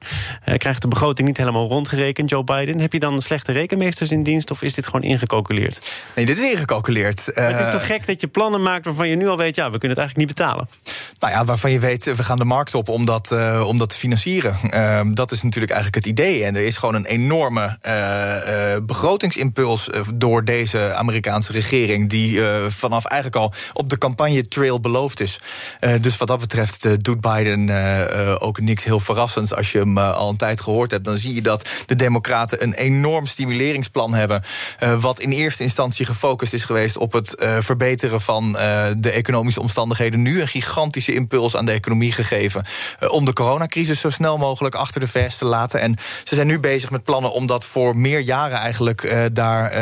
Uh, 0.49 0.55
krijgt 0.55 0.83
de 0.83 0.89
begroting 0.89 1.29
niet 1.29 1.37
helemaal 1.37 1.69
rondgerekend, 1.69 2.31
Joe 2.31 2.45
Biden. 2.45 2.81
Heb 2.81 2.93
je 2.93 2.99
dan 2.99 3.23
slechte 3.23 3.53
rekenmeesters 3.53 4.11
in 4.11 4.23
dienst 4.23 4.51
of 4.51 4.63
is 4.63 4.75
dit 4.75 4.85
gewoon 4.85 5.03
ingecalculeerd? 5.03 5.93
Nee, 6.17 6.27
dit 6.27 6.39
is 6.39 6.53
ingecalculeerd. 6.53 7.27
het 7.35 7.61
is 7.61 7.73
toch 7.73 7.87
gek 7.87 8.07
dat 8.07 8.21
je 8.21 8.27
plannen 8.27 8.63
maakt 8.63 8.85
waarvan 8.85 9.09
je 9.09 9.17
nu 9.17 9.29
al 9.29 9.37
weet... 9.37 9.57
ja, 9.57 9.71
we 9.71 9.79
kunnen 9.79 9.99
het 9.99 9.99
eigenlijk 9.99 10.29
niet 10.29 10.37
betalen. 10.37 10.69
Nou 11.19 11.33
ja, 11.33 11.45
waarvan 11.45 11.71
je 11.71 11.79
weet, 11.79 12.05
we 12.05 12.23
gaan 12.23 12.39
de 12.39 12.45
markt 12.45 12.75
op 12.75 12.89
om 12.89 13.05
dat, 13.05 13.31
uh, 13.33 13.67
om 13.67 13.79
dat 13.79 13.89
te 13.89 13.97
financieren. 13.97 14.57
Uh, 14.65 15.01
dat 15.13 15.31
is 15.31 15.43
natuurlijk 15.43 15.73
eigenlijk 15.73 16.05
het 16.05 16.19
idee. 16.19 16.45
En 16.45 16.57
er 16.57 16.63
is 16.63 16.77
gewoon 16.77 16.95
een 16.95 17.07
enorme 17.07 17.79
uh, 17.87 18.87
begrotingsimpuls 18.87 19.89
door 20.15 20.45
deze 20.45 20.95
Amerikaanse 20.95 21.53
regering... 21.53 22.09
die 22.09 22.43
vanaf 22.69 23.05
eigenlijk 23.05 23.43
al 23.43 23.53
op 23.73 23.89
de 23.89 23.99
campagne 23.99 24.20
campagne-trail 24.21 24.81
beloofd 24.81 25.21
is. 25.21 25.39
Uh, 25.81 25.95
dus 26.01 26.17
wat 26.17 26.29
dat 26.29 26.41
betreft 26.41 26.85
uh, 26.85 26.93
doet 26.99 27.21
Biden 27.21 27.69
uh, 27.69 28.37
ook 28.39 28.61
niks 28.61 28.85
heel 28.85 29.01
verrassends. 29.01 29.55
Als 29.55 29.73
je 29.73 29.79
hem 29.79 29.99
al 29.99 30.29
een 30.29 30.37
tijd 30.37 30.61
gehoord 30.61 30.91
hebt, 30.91 31.05
dan 31.05 31.17
zie 31.17 31.35
je 31.35 31.43
dat 31.43 31.69
de 31.87 31.97
Democraten 31.97 32.63
een 32.63 32.75
enorm 32.75 33.27
stimuleringsplan 33.27 34.15
hebben. 34.15 34.43
wat 35.01 35.21
in 35.21 35.31
eerste 35.31 35.63
instantie 35.63 36.07
gefocust 36.07 36.53
is 36.53 36.65
geweest 36.65 36.97
op 36.97 37.13
het 37.13 37.35
verbeteren 37.61 38.21
van 38.21 38.53
de 38.97 39.11
economische 39.11 39.61
omstandigheden. 39.61 40.23
Nu 40.23 40.41
een 40.41 40.49
gigantische 40.49 41.15
impuls 41.15 41.57
aan 41.57 41.65
de 41.65 41.73
economie 41.73 42.13
gegeven. 42.13 42.65
om 43.09 43.25
de 43.25 43.33
coronacrisis 43.33 44.01
zo 44.01 44.11
snel 44.11 44.39
mogelijk 44.39 44.75
achter 44.75 45.01
de 45.01 45.09
VS 45.09 45.39
te 45.39 45.45
laten. 45.45 45.81
En 45.81 45.97
ze 46.25 46.35
zijn 46.35 46.47
nu 46.47 46.59
bezig 46.59 46.91
met 46.91 47.05
plannen 47.05 47.33
om 47.33 47.47
dat 47.47 47.65
voor 47.65 47.97
meer 47.97 48.21
jaren 48.21 48.59
eigenlijk 48.59 49.31
daar 49.33 49.77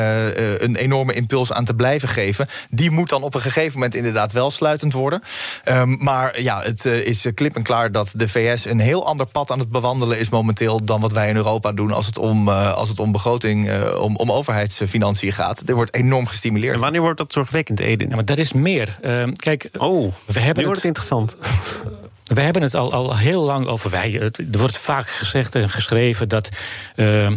een 0.61 0.77
enorme 0.77 1.13
impuls 1.13 1.53
aan 1.53 1.65
te 1.65 1.75
blijven 1.75 2.09
geven. 2.09 2.49
Die 2.71 2.91
moet 2.91 3.09
dan 3.09 3.23
op 3.23 3.35
een 3.35 3.41
gegeven 3.41 3.73
moment 3.73 3.95
inderdaad 3.95 4.28
wel 4.33 4.51
sluitend 4.51 4.93
worden. 4.93 5.23
Um, 5.65 5.97
maar 6.01 6.41
ja, 6.41 6.61
het 6.63 6.85
uh, 6.85 7.07
is 7.07 7.27
klip 7.35 7.57
en 7.57 7.63
klaar 7.63 7.93
dat 7.93 8.11
de 8.15 8.29
VS 8.29 8.65
een 8.65 8.79
heel 8.79 9.07
ander 9.07 9.27
pad 9.27 9.51
aan 9.51 9.59
het 9.59 9.71
bewandelen 9.71 10.19
is 10.19 10.29
momenteel 10.29 10.85
dan 10.85 11.01
wat 11.01 11.13
wij 11.13 11.29
in 11.29 11.37
Europa 11.37 11.73
doen 11.73 11.93
als 11.93 12.07
het 12.07 12.19
om, 12.19 12.49
uh, 12.49 12.75
als 12.75 12.89
het 12.89 12.99
om 12.99 13.13
begroting, 13.13 13.69
uh, 13.69 14.01
om, 14.03 14.17
om 14.17 14.33
overheidsfinanciën 14.33 15.33
gaat. 15.33 15.63
Er 15.67 15.75
wordt 15.75 15.95
enorm 15.95 16.27
gestimuleerd. 16.27 16.75
En 16.75 16.81
wanneer 16.81 17.01
wordt 17.01 17.19
dat 17.19 17.33
zorgwekkend, 17.33 17.81
Eden? 17.81 18.09
Ja, 18.09 18.15
maar 18.15 18.25
dat 18.25 18.39
is 18.39 18.53
meer. 18.53 18.99
Ehm, 19.01 19.33
kijk, 19.33 19.71
oh, 19.79 20.13
we 20.27 20.41
hebben 20.41 20.59
nu 20.59 20.65
wordt 20.65 20.83
het 20.83 20.85
interessant. 20.85 21.37
We 22.29 22.41
hebben 22.41 22.63
het 22.63 22.75
al, 22.75 22.93
al 22.93 23.17
heel 23.17 23.43
lang 23.43 23.67
over 23.67 23.91
wij. 23.91 24.21
Er 24.53 24.59
wordt 24.59 24.79
vaak 24.79 25.09
gezegd 25.09 25.55
en 25.55 25.71
geschreven 25.71 26.29
dat 26.29 26.49
uh, 26.97 27.31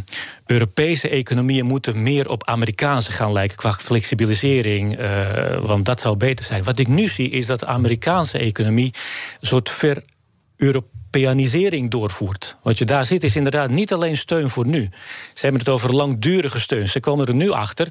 Europese 0.45 1.09
economieën 1.09 1.65
moeten 1.65 2.03
meer 2.03 2.29
op 2.29 2.45
Amerikaanse 2.47 3.11
gaan 3.11 3.31
lijken 3.31 3.57
qua 3.57 3.73
flexibilisering. 3.73 4.99
Uh, 4.99 5.59
want 5.59 5.85
dat 5.85 6.01
zou 6.01 6.17
beter 6.17 6.45
zijn. 6.45 6.63
Wat 6.63 6.79
ik 6.79 6.87
nu 6.87 7.07
zie 7.07 7.29
is 7.29 7.45
dat 7.45 7.59
de 7.59 7.65
Amerikaanse 7.65 8.37
economie 8.37 8.93
een 9.39 9.47
soort 9.47 9.69
ver 9.69 10.03
Europeanisering 10.61 11.89
doorvoert. 11.89 12.55
Wat 12.63 12.77
je 12.77 12.85
daar 12.85 13.05
ziet 13.05 13.23
is 13.23 13.35
inderdaad 13.35 13.69
niet 13.69 13.93
alleen 13.93 14.17
steun 14.17 14.49
voor 14.49 14.67
nu. 14.67 14.89
Ze 15.33 15.41
hebben 15.41 15.59
het 15.59 15.69
over 15.69 15.95
langdurige 15.95 16.59
steun. 16.59 16.87
Ze 16.87 16.99
komen 16.99 17.25
er 17.25 17.35
nu 17.35 17.51
achter. 17.51 17.87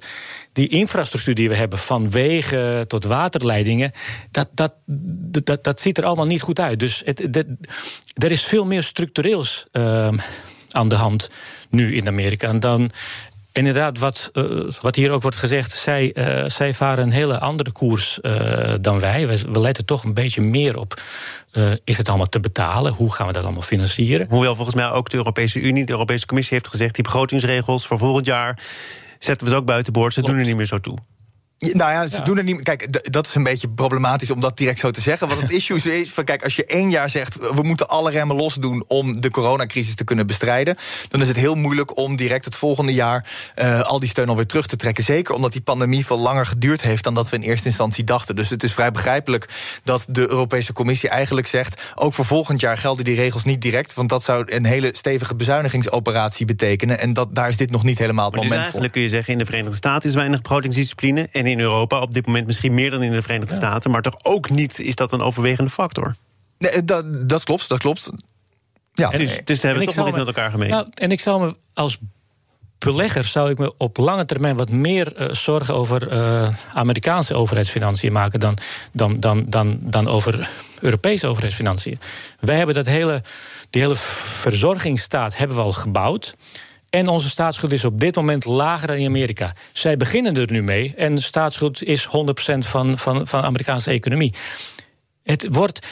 Die 0.53 0.69
infrastructuur 0.69 1.35
die 1.35 1.49
we 1.49 1.55
hebben, 1.55 1.79
van 1.79 2.11
wegen 2.11 2.89
tot 2.89 3.05
waterleidingen, 3.05 3.93
dat, 4.31 4.49
dat, 4.55 4.73
dat, 5.45 5.65
dat 5.65 5.81
ziet 5.81 5.99
er 5.99 6.05
allemaal 6.05 6.27
niet 6.27 6.43
goed 6.43 6.61
uit. 6.61 6.79
Dus 6.79 7.03
er 8.15 8.31
is 8.31 8.45
veel 8.45 8.65
meer 8.65 8.83
structureels 8.83 9.67
uh, 9.73 10.09
aan 10.71 10.89
de 10.89 10.95
hand 10.95 11.31
nu 11.71 11.95
in 11.97 12.07
Amerika. 12.07 12.53
Dan 12.53 12.91
inderdaad, 13.53 13.99
wat, 13.99 14.31
uh, 14.33 14.71
wat 14.81 14.97
hier 14.97 15.11
ook 15.11 15.23
wordt 15.23 15.37
gezegd, 15.37 15.73
zij, 15.73 16.13
uh, 16.15 16.49
zij 16.49 16.75
varen 16.75 17.05
een 17.05 17.13
hele 17.13 17.39
andere 17.39 17.71
koers 17.71 18.19
uh, 18.23 18.75
dan 18.81 19.01
wij. 19.01 19.27
We, 19.27 19.41
we, 19.53 19.61
letten 19.61 19.85
toch 19.85 20.05
een 20.05 20.15
beetje 20.15 20.41
meer 20.41 20.79
op. 20.79 21.01
is 21.85 21.99
het 21.99 22.09
allemaal 22.09 22.29
te 22.29 22.41
betalen? 22.41 22.93
Hoe 22.93 23.13
gaan 23.13 23.27
we 23.27 23.33
dat 23.33 23.45
allemaal 23.45 23.63
financieren? 23.63 24.27
Hoewel 24.31 24.55
volgens 24.55 24.77
mij 24.77 24.91
ook 24.91 25.09
de 25.09 25.17
Europese 25.17 25.61
Unie, 25.61 25.85
de 25.85 25.93
Europese 25.93 26.27
Commissie 26.27 26.57
heeft 26.57 26.69
gezegd... 26.69 26.95
die 26.95 27.05
begrotingsregels 27.05 27.87
voor 27.87 27.99
volgend 27.99 28.27
jaar 28.27 28.59
zetten 29.19 29.47
we 29.47 29.53
ze 29.53 29.59
ook 29.59 29.67
buiten 29.67 29.93
boord. 29.93 30.15
Ze 30.15 30.23
doen 30.23 30.39
er 30.39 30.47
niet 30.47 30.57
meer 30.57 30.67
zo 30.67 30.79
toe. 30.79 30.99
Nou 31.61 31.93
ja, 31.93 32.09
ze 32.09 32.23
doen 32.23 32.39
er 32.39 32.45
niet. 32.45 32.63
Kijk, 32.63 33.13
dat 33.13 33.27
is 33.27 33.35
een 33.35 33.43
beetje 33.43 33.69
problematisch 33.69 34.31
om 34.31 34.41
dat 34.41 34.57
direct 34.57 34.79
zo 34.79 34.91
te 34.91 35.01
zeggen. 35.01 35.29
Want 35.29 35.41
het 35.41 35.51
issue 35.61 36.01
is 36.01 36.13
van, 36.13 36.25
kijk, 36.25 36.45
als 36.45 36.57
je 36.57 36.65
één 36.65 36.91
jaar 36.91 37.11
zegt 37.11 37.37
we 37.55 37.63
moeten 37.63 37.89
alle 37.89 38.11
remmen 38.11 38.37
los 38.37 38.55
doen 38.55 38.85
om 38.89 39.21
de 39.21 39.31
coronacrisis 39.31 39.95
te 39.95 40.05
kunnen 40.05 40.27
bestrijden, 40.27 40.77
dan 41.09 41.21
is 41.21 41.29
het 41.29 41.37
heel 41.37 41.55
moeilijk 41.55 41.97
om 41.97 42.17
direct 42.17 42.45
het 42.45 42.57
volgende 42.57 42.93
jaar 42.93 43.27
uh, 43.57 43.81
al 43.81 44.01
die 44.01 44.09
steun 44.09 44.29
alweer 44.29 44.47
terug 44.47 44.67
te 44.67 44.77
trekken. 44.77 45.05
Zeker 45.05 45.35
omdat 45.35 45.53
die 45.53 45.61
pandemie 45.61 46.07
veel 46.07 46.19
langer 46.19 46.47
geduurd 46.47 46.83
heeft 46.83 47.05
dan 47.05 47.15
dat 47.15 47.29
we 47.29 47.37
in 47.37 47.43
eerste 47.43 47.67
instantie 47.67 48.05
dachten. 48.05 48.37
Dus 48.37 48.51
het 48.51 48.63
is 48.63 48.73
vrij 48.73 48.91
begrijpelijk 48.91 49.49
dat 49.85 50.07
de 50.09 50.29
Europese 50.29 50.73
Commissie 50.73 51.09
eigenlijk 51.09 51.47
zegt: 51.47 51.81
ook 51.95 52.13
voor 52.13 52.25
volgend 52.25 52.61
jaar 52.61 52.79
gelden 52.79 53.05
die 53.05 53.15
regels 53.15 53.45
niet 53.45 53.63
direct, 53.63 53.95
want 53.95 54.09
dat 54.09 54.23
zou 54.23 54.53
een 54.53 54.65
hele 54.65 54.91
stevige 54.93 55.35
bezuinigingsoperatie 55.35 56.47
betekenen. 56.47 56.99
En 56.99 57.13
dat, 57.13 57.35
daar 57.35 57.49
is 57.49 57.57
dit 57.57 57.71
nog 57.71 57.85
niet 57.85 57.99
helemaal 57.99 58.25
het 58.25 58.35
maar 58.35 58.45
moment 58.45 58.65
dus 58.65 58.73
eigenlijk 58.73 58.93
kun 58.93 59.03
je 59.03 59.09
zeggen: 59.09 59.33
in 59.33 59.39
de 59.39 59.45
Verenigde 59.45 59.77
Staten 59.77 60.09
is 60.09 60.15
weinig 60.15 60.41
begrotingsdiscipline 60.41 61.29
en 61.33 61.47
in 61.51 61.61
Europa 61.61 62.01
op 62.01 62.15
dit 62.15 62.27
moment 62.27 62.47
misschien 62.47 62.75
meer 62.75 62.91
dan 62.91 63.03
in 63.03 63.13
de 63.13 63.23
Verenigde 63.23 63.55
Staten. 63.55 63.91
Maar 63.91 64.03
toch 64.03 64.17
ook 64.23 64.51
niet 64.51 64.79
is 64.79 64.95
dat 64.95 65.13
een 65.13 65.21
overwegende 65.21 65.71
factor. 65.71 66.15
Nee, 66.59 66.85
dat, 66.85 67.29
dat 67.29 67.45
klopt, 67.45 67.69
dat 67.69 67.79
klopt. 67.79 68.11
Ja. 68.93 69.09
Dus, 69.09 69.41
dus 69.45 69.63
hebben 69.63 69.81
we 69.81 69.87
toch 69.87 69.97
wel 69.97 70.07
iets 70.07 70.17
met 70.17 70.27
elkaar 70.27 70.51
gemeen. 70.51 70.71
Nou, 70.71 70.87
en 70.95 71.11
ik 71.11 71.21
zou 71.21 71.47
me 71.47 71.57
als 71.75 71.99
belegger 72.79 73.25
zou 73.25 73.51
ik 73.51 73.59
me 73.59 73.73
op 73.77 73.97
lange 73.97 74.25
termijn 74.25 74.57
wat 74.57 74.71
meer 74.71 75.21
uh, 75.21 75.35
zorgen 75.35 75.75
over 75.75 76.13
uh, 76.13 76.49
Amerikaanse 76.75 77.35
overheidsfinanciën 77.35 78.13
maken 78.13 78.41
dan, 78.41 78.59
dan, 78.93 79.21
dan, 79.21 79.45
dan, 79.49 79.79
dan 79.83 80.09
over 80.09 80.51
Europese 80.81 81.27
overheidsfinanciën. 81.27 82.01
Wij 82.41 82.57
hebben 82.57 82.75
dat 82.75 82.87
hele, 82.87 83.23
die 83.71 83.83
hele 83.83 83.97
verzorgingsstaat 83.97 85.37
hebben 85.37 85.57
we 85.57 85.63
al 85.63 85.73
gebouwd. 85.73 86.35
En 86.91 87.09
onze 87.09 87.29
staatsschuld 87.29 87.73
is 87.73 87.85
op 87.85 88.01
dit 88.01 88.17
moment 88.17 88.45
lager 88.45 88.87
dan 88.87 88.97
in 88.97 89.07
Amerika. 89.07 89.53
Zij 89.73 89.97
beginnen 89.97 90.37
er 90.37 90.53
nu 90.53 90.63
mee. 90.63 90.95
En 90.97 91.15
de 91.15 91.21
staatsschuld 91.21 91.83
is 91.83 92.07
100% 92.07 92.11
van, 92.59 92.99
van, 92.99 93.27
van 93.27 93.41
de 93.41 93.47
Amerikaanse 93.47 93.91
economie. 93.91 94.35
Het, 95.23 95.47
wordt, 95.51 95.89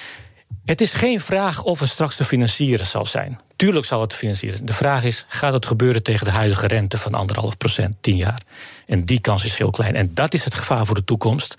het 0.65 0.81
is 0.81 0.95
geen 0.95 1.21
vraag 1.21 1.63
of 1.63 1.81
het 1.81 1.89
straks 1.89 2.17
te 2.17 2.25
financieren 2.25 2.87
zal 2.87 3.07
zijn. 3.07 3.41
Tuurlijk 3.57 3.87
zal 3.87 4.01
het 4.01 4.11
te 4.11 4.17
financieren. 4.17 4.67
De 4.67 4.73
vraag 4.73 5.05
is: 5.05 5.25
gaat 5.29 5.53
het 5.53 5.67
gebeuren 5.67 6.03
tegen 6.03 6.25
de 6.25 6.33
huidige 6.33 6.67
rente 6.67 6.99
van 6.99 7.15
anderhalf 7.15 7.57
procent, 7.57 7.97
tien 8.01 8.17
jaar? 8.17 8.43
En 8.87 9.05
die 9.05 9.21
kans 9.21 9.45
is 9.45 9.57
heel 9.57 9.71
klein. 9.71 9.95
En 9.95 10.15
dat 10.15 10.35
is 10.35 10.45
het 10.45 10.55
gevaar 10.55 10.87
voor 10.87 10.95
de 10.95 11.05
toekomst. 11.05 11.55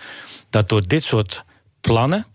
Dat 0.50 0.70
door 0.70 0.88
dit 0.88 1.04
soort 1.04 1.44
plannen 1.82 2.26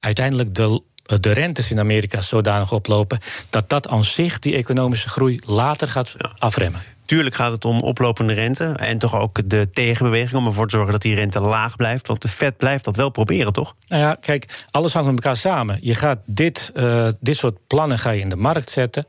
uiteindelijk 0.00 0.54
de 0.54 0.82
de 1.06 1.32
rentes 1.32 1.70
in 1.70 1.78
Amerika 1.78 2.20
zodanig 2.20 2.72
oplopen 2.72 3.18
dat 3.50 3.68
dat 3.68 3.88
aan 3.88 4.04
zich 4.04 4.38
die 4.38 4.54
economische 4.54 5.08
groei 5.08 5.40
later 5.44 5.88
gaat 5.88 6.14
afremmen. 6.38 6.80
Tuurlijk 7.04 7.34
gaat 7.34 7.52
het 7.52 7.64
om 7.64 7.80
oplopende 7.80 8.32
rente 8.32 8.64
en 8.64 8.98
toch 8.98 9.14
ook 9.14 9.48
de 9.48 9.68
tegenbeweging 9.72 10.34
om 10.34 10.46
ervoor 10.46 10.66
te 10.66 10.74
zorgen 10.74 10.92
dat 10.92 11.02
die 11.02 11.14
rente 11.14 11.40
laag 11.40 11.76
blijft. 11.76 12.06
Want 12.06 12.22
de 12.22 12.28
Fed 12.28 12.56
blijft 12.56 12.84
dat 12.84 12.96
wel 12.96 13.10
proberen, 13.10 13.52
toch? 13.52 13.74
Nou 13.88 14.02
ja, 14.02 14.16
kijk, 14.20 14.64
alles 14.70 14.92
hangt 14.92 15.08
met 15.08 15.24
elkaar 15.24 15.36
samen. 15.36 15.78
Je 15.80 15.94
gaat 15.94 16.18
dit, 16.24 16.72
uh, 16.74 17.08
dit 17.20 17.36
soort 17.36 17.56
plannen 17.66 17.98
ga 17.98 18.10
je 18.10 18.20
in 18.20 18.28
de 18.28 18.36
markt 18.36 18.70
zetten. 18.70 19.06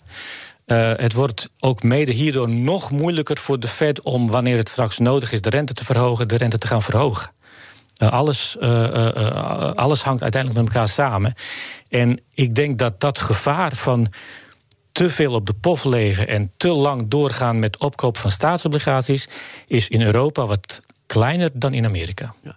Uh, 0.65 0.91
het 0.95 1.13
wordt 1.13 1.49
ook 1.59 1.83
mede 1.83 2.11
hierdoor 2.11 2.49
nog 2.49 2.91
moeilijker 2.91 3.37
voor 3.37 3.59
de 3.59 3.67
Fed 3.67 4.01
om, 4.01 4.31
wanneer 4.31 4.57
het 4.57 4.69
straks 4.69 4.97
nodig 4.97 5.31
is, 5.31 5.41
de 5.41 5.49
rente 5.49 5.73
te 5.73 5.85
verhogen, 5.85 6.27
de 6.27 6.37
rente 6.37 6.57
te 6.57 6.67
gaan 6.67 6.81
verhogen. 6.81 7.31
Uh, 7.97 8.09
alles, 8.09 8.59
alles 9.75 10.03
hangt 10.03 10.21
uiteindelijk 10.21 10.63
met 10.63 10.73
elkaar 10.73 10.87
samen. 10.87 11.33
En 11.89 12.21
ik 12.33 12.55
denk 12.55 12.77
dat 12.77 12.99
dat 12.99 13.19
gevaar 13.19 13.75
van 13.75 14.07
te 14.97 15.09
veel 15.09 15.33
op 15.33 15.45
de 15.45 15.53
pof 15.53 15.83
leven 15.83 16.27
en 16.27 16.51
te 16.57 16.67
lang 16.67 17.07
doorgaan 17.07 17.59
met 17.59 17.77
opkoop 17.79 18.17
van 18.17 18.31
staatsobligaties 18.31 19.27
is 19.67 19.89
in 19.89 20.01
Europa 20.01 20.45
wat 20.45 20.81
kleiner 21.05 21.49
dan 21.53 21.73
in 21.73 21.85
Amerika. 21.85 22.33
Ja. 22.43 22.55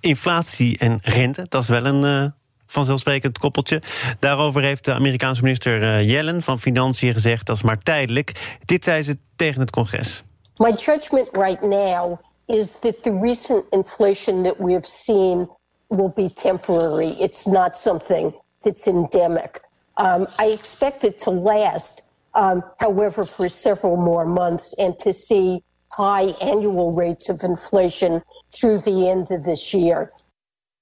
Inflatie 0.00 0.78
en 0.78 0.98
rente, 1.02 1.46
dat 1.48 1.62
is 1.62 1.68
wel 1.68 1.84
een 1.84 2.04
uh, 2.04 2.30
vanzelfsprekend 2.66 3.38
koppeltje. 3.38 3.82
Daarover 4.18 4.62
heeft 4.62 4.84
de 4.84 4.94
Amerikaanse 4.94 5.42
minister 5.42 5.82
uh, 5.82 6.10
Yellen 6.10 6.42
van 6.42 6.60
Financiën 6.60 7.12
gezegd 7.12 7.46
dat 7.46 7.56
is 7.56 7.62
maar 7.62 7.78
tijdelijk. 7.78 8.56
Dit 8.64 8.84
zei 8.84 9.02
ze 9.02 9.18
tegen 9.36 9.60
het 9.60 9.70
congres. 9.70 10.22
My 10.56 10.70
judgment 10.70 11.28
right 11.32 11.62
now 11.62 12.18
is 12.48 12.80
that 12.80 13.04
the 13.04 13.12
recent 13.12 13.64
inflation 13.72 14.42
that 14.42 14.60
we 14.60 14.72
have 14.72 14.86
seen 14.86 15.48
will 15.88 16.12
be 16.16 16.28
temporary. 16.28 17.10
It's 17.20 17.46
not 17.46 17.76
something 17.76 18.32
that's 18.64 18.86
endemic. 18.86 19.58
Um, 19.96 20.26
I 20.38 20.46
expect 20.46 21.04
it 21.04 21.18
to 21.20 21.30
last, 21.30 22.08
um, 22.34 22.62
however, 22.80 23.24
for 23.24 23.48
several 23.48 23.96
more 23.96 24.24
months 24.24 24.74
and 24.78 24.98
to 25.00 25.12
see 25.12 25.62
high 25.92 26.32
annual 26.42 26.94
rates 26.94 27.28
of 27.28 27.42
inflation 27.42 28.22
through 28.50 28.78
the 28.78 29.08
end 29.08 29.30
of 29.30 29.44
this 29.44 29.72
year. 29.72 30.12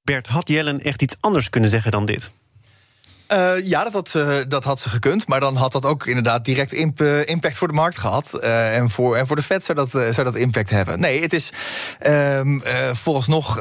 Bert, 0.03 0.27
had 0.27 0.49
Jellen 0.49 0.81
echt 0.81 1.03
iets 1.03 1.17
anders 1.21 1.51
kunnen 1.51 1.71
zeggen 1.71 1.91
dan 1.91 2.05
dit? 2.05 2.31
Uh, 3.33 3.67
ja, 3.67 3.85
dat 3.85 3.93
had, 3.93 4.19
dat 4.49 4.65
had 4.65 4.81
ze 4.81 4.89
gekund. 4.89 5.29
Maar 5.29 5.41
dan 5.41 5.57
had 5.57 5.73
dat 5.73 5.85
ook 5.85 6.07
inderdaad 6.07 6.45
direct 6.45 6.75
uh, 6.75 7.29
impact 7.29 7.57
voor 7.57 7.69
de 7.69 7.75
markt 7.75 7.99
gehad. 7.99 8.39
en, 8.39 8.91
voor, 8.91 9.17
en 9.17 9.27
voor 9.27 9.37
de 9.37 9.43
Fed 9.43 9.65
zou 9.65 9.79
dat, 9.79 9.91
zou 9.91 10.25
dat 10.25 10.35
impact 10.35 10.71
hebben. 10.71 11.01
Nee, 11.01 11.21
het 11.23 11.33
is 11.33 11.51
um, 12.07 12.63
vooralsnog 12.93 13.61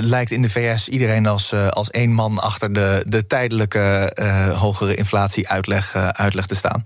lijkt 0.00 0.30
in 0.30 0.42
de 0.42 0.50
VS 0.50 0.88
iedereen 0.88 1.26
als, 1.26 1.52
als 1.52 1.90
één 1.90 2.12
man 2.12 2.38
achter 2.38 2.72
de, 2.72 3.04
de 3.08 3.26
tijdelijke 3.26 4.12
hogere 4.56 4.94
inflatie 4.94 5.48
uitleg, 5.48 5.94
uitleg 5.94 6.46
te 6.46 6.54
staan. 6.54 6.82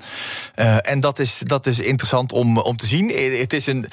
en 0.82 1.00
dat 1.00 1.18
is, 1.18 1.38
dat 1.38 1.66
is 1.66 1.78
interessant 1.78 2.32
om, 2.32 2.58
om 2.58 2.76
te 2.76 2.86
zien. 2.86 3.08
Het 3.38 3.52
is 3.52 3.66
een, 3.66 3.86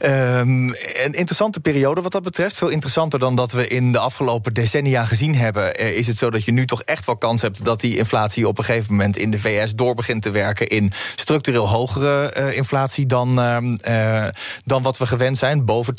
um, 0.00 0.68
een 0.68 1.12
interessante 1.12 1.60
periode 1.60 2.00
wat 2.00 2.12
dat 2.12 2.22
betreft. 2.22 2.56
Veel 2.56 2.68
interessanter 2.68 3.18
dan 3.18 3.34
dat 3.34 3.52
we 3.52 3.66
in 3.66 3.92
de 3.92 3.98
afgelopen 3.98 4.54
decennia 4.54 5.04
gezien 5.04 5.34
hebben. 5.34 5.74
is 5.96 6.06
het 6.06 6.16
zo 6.16 6.30
dat 6.30 6.44
je 6.44 6.52
nu 6.52 6.66
toch 6.66 6.82
echt 6.82 7.06
wel 7.06 7.16
kans 7.16 7.42
hebt 7.42 7.47
dat 7.62 7.80
die 7.80 7.96
inflatie 7.96 8.48
op 8.48 8.58
een 8.58 8.64
gegeven 8.64 8.92
moment 8.92 9.16
in 9.16 9.30
de 9.30 9.38
VS 9.38 9.74
door 9.74 9.94
begint 9.94 10.22
te 10.22 10.30
werken 10.30 10.66
in 10.66 10.92
structureel 11.14 11.68
hogere 11.68 12.34
uh, 12.36 12.56
inflatie 12.56 13.06
dan, 13.06 13.40
uh, 13.88 14.24
dan 14.64 14.82
wat 14.82 14.98
we 14.98 15.06
gewend 15.06 15.38
zijn. 15.38 15.64
Boven 15.64 15.94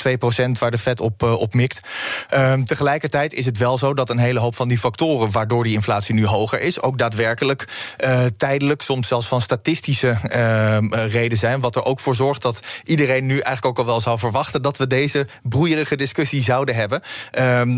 2% 0.56 0.58
waar 0.58 0.70
de 0.70 0.78
Fed 0.78 1.00
op, 1.00 1.22
uh, 1.22 1.32
op 1.32 1.54
mikt. 1.54 1.80
Ehm, 2.28 2.62
tegelijkertijd 2.62 3.34
is 3.34 3.46
het 3.46 3.58
wel 3.58 3.78
zo 3.78 3.94
dat 3.94 4.10
een 4.10 4.18
hele 4.18 4.38
hoop 4.38 4.56
van 4.56 4.68
die 4.68 4.78
factoren 4.78 5.30
waardoor 5.30 5.64
die 5.64 5.72
inflatie 5.72 6.14
nu 6.14 6.26
hoger 6.26 6.60
is, 6.60 6.82
ook 6.82 6.98
daadwerkelijk 6.98 7.68
tijdelijk, 8.36 8.82
soms 8.82 9.08
zelfs 9.08 9.26
van 9.26 9.40
statistische 9.40 10.08
ehm, 10.10 10.94
reden 10.94 11.38
zijn. 11.38 11.60
Wat 11.60 11.76
er 11.76 11.84
ook 11.84 12.00
voor 12.00 12.14
zorgt 12.14 12.42
dat 12.42 12.60
iedereen 12.84 13.26
nu 13.26 13.32
eigenlijk 13.32 13.66
ook 13.66 13.78
al 13.78 13.92
wel 13.92 14.00
zou 14.00 14.18
verwachten 14.18 14.62
dat 14.62 14.78
we 14.78 14.86
deze 14.86 15.26
broeierige 15.42 15.96
discussie 15.96 16.42
zouden 16.42 16.74
hebben. 16.74 17.02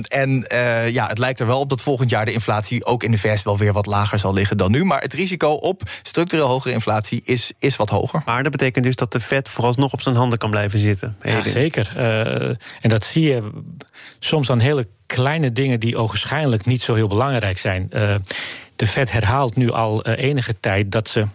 En 0.08 0.46
ja, 0.86 1.06
het 1.06 1.18
lijkt 1.18 1.40
er 1.40 1.46
wel 1.46 1.60
op 1.60 1.68
dat 1.68 1.82
volgend 1.82 2.10
jaar 2.10 2.24
de 2.24 2.32
inflatie 2.32 2.84
ook 2.84 3.02
in 3.02 3.10
de 3.10 3.18
VS 3.18 3.42
wel 3.42 3.56
weer 3.62 3.72
wat 3.72 3.86
lager 3.86 4.18
zal 4.18 4.32
liggen 4.34 4.56
dan 4.56 4.70
nu. 4.70 4.84
Maar 4.84 5.00
het 5.00 5.12
risico 5.12 5.50
op 5.50 5.82
structureel 6.02 6.46
hogere 6.48 6.74
inflatie 6.74 7.22
is, 7.24 7.52
is 7.58 7.76
wat 7.76 7.90
hoger. 7.90 8.22
Maar 8.24 8.42
dat 8.42 8.52
betekent 8.52 8.84
dus 8.84 8.96
dat 8.96 9.12
de 9.12 9.20
Fed 9.20 9.48
vooralsnog 9.48 9.92
op 9.92 10.00
zijn 10.00 10.16
handen 10.16 10.38
kan 10.38 10.50
blijven 10.50 10.78
zitten. 10.78 11.16
Ja, 11.20 11.44
zeker. 11.44 11.92
Uh, 11.96 12.48
en 12.80 12.88
dat 12.88 13.04
zie 13.04 13.22
je 13.22 13.50
soms 14.18 14.50
aan 14.50 14.60
hele 14.60 14.86
kleine 15.06 15.52
dingen 15.52 15.80
die 15.80 15.96
ogenschijnlijk 15.96 16.66
niet 16.66 16.82
zo 16.82 16.94
heel 16.94 17.08
belangrijk 17.08 17.58
zijn. 17.58 17.90
Uh, 17.90 18.14
de 18.76 18.86
Fed 18.86 19.10
herhaalt 19.10 19.56
nu 19.56 19.70
al 19.70 20.08
uh, 20.08 20.18
enige 20.18 20.54
tijd 20.60 20.92
dat 20.92 21.08
ze. 21.08 21.26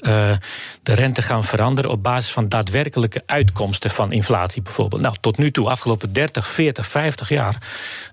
Uh, 0.00 0.36
de 0.82 0.92
rente 0.92 1.22
gaan 1.22 1.44
veranderen 1.44 1.90
op 1.90 2.02
basis 2.02 2.32
van 2.32 2.48
daadwerkelijke 2.48 3.22
uitkomsten 3.26 3.90
van 3.90 4.12
inflatie 4.12 4.62
bijvoorbeeld. 4.62 5.02
Nou, 5.02 5.14
tot 5.20 5.38
nu 5.38 5.50
toe, 5.50 5.68
afgelopen 5.68 6.12
30, 6.12 6.46
40, 6.46 6.86
50 6.86 7.28
jaar, 7.28 7.62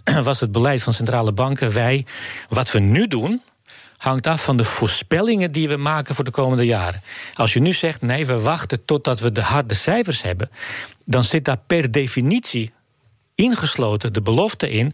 was 0.24 0.39
het 0.39 0.52
beleid 0.52 0.84
van 0.84 0.93
centrale 0.93 1.32
banken, 1.32 1.74
wij, 1.74 2.06
wat 2.50 2.72
we 2.72 2.80
nu 2.80 3.08
doen, 3.08 3.41
hangt 3.98 4.28
af 4.28 4.43
van 4.43 4.58
de 4.58 4.63
voorspellingen 4.63 5.52
die 5.52 5.67
we 5.67 5.78
maken 5.78 6.15
voor 6.15 6.24
de 6.24 6.32
komende 6.32 6.65
jaren. 6.65 7.02
Als 7.34 7.54
je 7.54 7.60
nu 7.60 7.74
zegt, 7.74 8.02
nee, 8.02 8.26
we 8.26 8.39
wachten 8.39 8.86
totdat 8.86 9.19
we 9.19 9.32
de 9.32 9.41
harde 9.41 9.74
cijfers 9.74 10.22
hebben, 10.22 10.50
dan 11.06 11.24
zit 11.24 11.46
daar 11.46 11.60
per 11.67 11.91
definitie 11.91 12.72
ingesloten 13.36 14.13
de 14.13 14.22
belofte 14.22 14.69
in. 14.69 14.93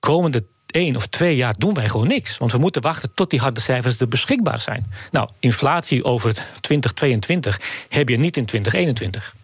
Komende 0.00 0.44
één 0.70 0.96
of 0.96 1.06
twee 1.06 1.36
jaar 1.36 1.54
doen 1.58 1.74
wij 1.74 1.88
gewoon 1.88 2.06
niks. 2.06 2.38
Want 2.38 2.52
we 2.52 2.58
moeten 2.58 2.82
wachten 2.82 3.10
tot 3.14 3.30
die 3.30 3.40
harde 3.40 3.60
cijfers 3.60 4.00
er 4.00 4.08
beschikbaar 4.08 4.60
zijn. 4.60 4.86
Nou, 5.10 5.28
inflatie 5.38 6.04
over 6.04 6.32
2022 6.60 7.60
heb 7.88 8.08
je 8.08 8.18
niet 8.18 8.36
in 8.36 8.44
2021. 8.44 9.34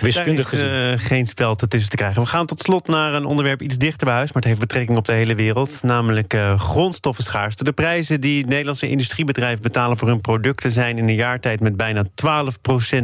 Wiskundig 0.00 0.50
Daar 0.50 0.60
is 0.60 1.00
uh, 1.00 1.06
geen 1.06 1.26
spel 1.26 1.54
tussen 1.54 1.90
te 1.90 1.96
krijgen. 1.96 2.22
We 2.22 2.28
gaan 2.28 2.46
tot 2.46 2.60
slot 2.60 2.86
naar 2.86 3.14
een 3.14 3.24
onderwerp 3.24 3.62
iets 3.62 3.78
dichter 3.78 4.06
bij 4.06 4.14
huis... 4.14 4.32
maar 4.32 4.42
het 4.42 4.50
heeft 4.50 4.60
betrekking 4.60 4.98
op 4.98 5.04
de 5.04 5.12
hele 5.12 5.34
wereld. 5.34 5.82
Namelijk 5.82 6.34
uh, 6.34 6.58
grondstoffenschaarste. 6.58 7.64
De 7.64 7.72
prijzen 7.72 8.20
die 8.20 8.46
Nederlandse 8.46 8.88
industriebedrijven 8.88 9.62
betalen... 9.62 9.96
voor 9.96 10.08
hun 10.08 10.20
producten 10.20 10.70
zijn 10.70 10.98
in 10.98 11.08
een 11.08 11.14
jaartijd 11.14 11.60
met 11.60 11.76
bijna 11.76 12.04
12% 12.04 12.08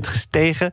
gestegen. 0.00 0.70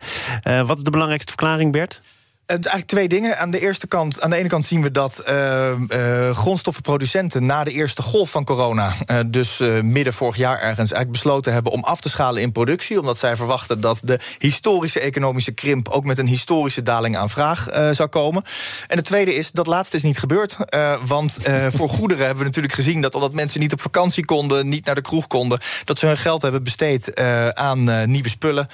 Uh, 0.47 0.67
wat 0.67 0.77
is 0.77 0.83
de 0.83 0.91
belangrijkste 0.91 1.31
verklaring, 1.31 1.71
Bert? 1.71 2.01
Eigenlijk 2.45 2.85
twee 2.85 3.07
dingen. 3.07 3.37
Aan 3.37 3.51
de, 3.51 3.59
eerste 3.59 3.87
kant, 3.87 4.21
aan 4.21 4.29
de 4.29 4.35
ene 4.35 4.47
kant 4.47 4.65
zien 4.65 4.81
we 4.81 4.91
dat 4.91 5.23
uh, 5.29 5.69
uh, 5.69 6.29
grondstoffenproducenten 6.29 7.45
na 7.45 7.63
de 7.63 7.71
eerste 7.71 8.01
golf 8.01 8.29
van 8.29 8.43
corona, 8.43 8.93
uh, 9.07 9.19
dus 9.27 9.57
midden 9.83 10.13
vorig 10.13 10.35
jaar 10.35 10.55
ergens, 10.55 10.77
eigenlijk 10.77 11.11
besloten 11.11 11.53
hebben 11.53 11.71
om 11.71 11.83
af 11.83 12.01
te 12.01 12.09
schalen 12.09 12.41
in 12.41 12.51
productie. 12.51 12.99
Omdat 12.99 13.17
zij 13.17 13.35
verwachten 13.35 13.81
dat 13.81 13.99
de 14.03 14.19
historische 14.37 14.99
economische 14.99 15.51
krimp 15.51 15.87
ook 15.89 16.03
met 16.03 16.17
een 16.17 16.27
historische 16.27 16.83
daling 16.83 17.17
aan 17.17 17.29
vraag 17.29 17.67
zou 17.91 18.09
komen. 18.09 18.43
En 18.87 18.97
de 18.97 19.03
tweede 19.03 19.35
is, 19.35 19.51
dat 19.51 19.67
laatste 19.67 19.97
is 19.97 20.03
niet 20.03 20.19
gebeurd. 20.19 20.57
want 21.05 21.37
voor 21.69 21.89
goederen 21.89 22.25
hebben 22.25 22.43
we 22.43 22.49
natuurlijk 22.49 22.73
gezien 22.73 23.01
dat 23.01 23.15
omdat 23.15 23.33
mensen 23.33 23.59
niet 23.59 23.73
op 23.73 23.81
vakantie 23.81 24.25
konden, 24.25 24.67
niet 24.67 24.85
naar 24.85 24.95
de 24.95 25.01
kroeg 25.01 25.27
konden, 25.27 25.59
dat 25.83 25.99
ze 25.99 26.05
hun 26.05 26.17
geld 26.17 26.41
hebben 26.41 26.63
besteed 26.63 27.19
aan 27.55 28.11
nieuwe 28.11 28.29
spullen. 28.29 28.67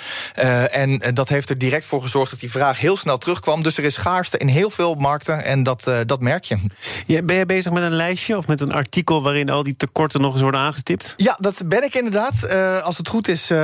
en 0.71 1.01
dat 1.13 1.29
heeft 1.29 1.49
er 1.49 1.57
direct 1.57 1.85
voor 1.85 2.01
gezorgd 2.01 2.31
dat 2.31 2.39
die 2.39 2.51
vraag 2.51 2.79
heel 2.79 2.97
snel 2.97 3.17
terugkwam. 3.17 3.58
Dus 3.63 3.77
er 3.77 3.83
is 3.83 3.93
schaarste 3.93 4.37
in 4.37 4.47
heel 4.47 4.69
veel 4.69 4.95
markten 4.95 5.43
en 5.43 5.63
dat, 5.63 5.87
uh, 5.87 5.97
dat 6.05 6.19
merk 6.19 6.43
je. 6.43 6.57
Ja, 7.05 7.21
ben 7.21 7.35
je 7.35 7.45
bezig 7.45 7.71
met 7.71 7.83
een 7.83 7.95
lijstje 7.95 8.37
of 8.37 8.47
met 8.47 8.61
een 8.61 8.71
artikel 8.71 9.23
waarin 9.23 9.49
al 9.49 9.63
die 9.63 9.75
tekorten 9.77 10.21
nog 10.21 10.33
eens 10.33 10.41
worden 10.41 10.59
aangestipt? 10.59 11.13
Ja, 11.17 11.35
dat 11.39 11.61
ben 11.65 11.83
ik 11.83 11.93
inderdaad. 11.93 12.33
Uh, 12.43 12.81
als 12.81 12.97
het 12.97 13.07
goed 13.07 13.27
is, 13.27 13.51
uh, 13.51 13.57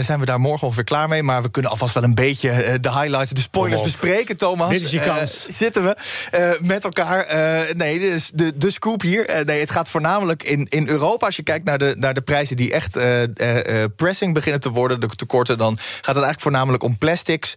zijn 0.00 0.20
we 0.20 0.26
daar 0.26 0.40
morgen 0.40 0.66
ongeveer 0.66 0.84
klaar 0.84 1.08
mee. 1.08 1.22
Maar 1.22 1.42
we 1.42 1.50
kunnen 1.50 1.70
alvast 1.70 1.94
wel 1.94 2.02
een 2.02 2.14
beetje 2.14 2.78
de 2.80 2.92
highlights, 2.92 3.30
de 3.30 3.40
spoilers 3.40 3.82
bespreken, 3.82 4.36
Thomas. 4.36 4.70
Dit 4.70 4.82
is 4.82 4.90
je 4.90 5.00
kans. 5.00 5.46
zitten 5.48 5.84
we 5.84 5.96
met 6.60 6.84
elkaar. 6.84 7.26
nee, 7.76 8.18
de, 8.34 8.52
de 8.56 8.70
scoop 8.70 9.00
hier. 9.02 9.44
nee, 9.44 9.60
het 9.60 9.70
gaat 9.70 9.88
voornamelijk 9.88 10.42
in, 10.42 10.66
in 10.68 10.88
Europa. 10.88 11.26
Als 11.26 11.36
je 11.36 11.42
kijkt 11.42 11.64
naar 11.64 11.78
de, 11.78 11.96
naar 11.98 12.14
de 12.14 12.22
prijzen 12.22 12.56
die 12.56 12.72
echt 12.72 12.98
pressing 13.96 14.34
beginnen 14.34 14.60
te 14.60 14.70
worden, 14.70 15.00
de 15.00 15.06
tekorten, 15.06 15.58
dan 15.58 15.76
gaat 15.76 15.94
het 15.94 16.06
eigenlijk 16.06 16.40
voornamelijk 16.40 16.82
om 16.82 16.98
plastics, 16.98 17.54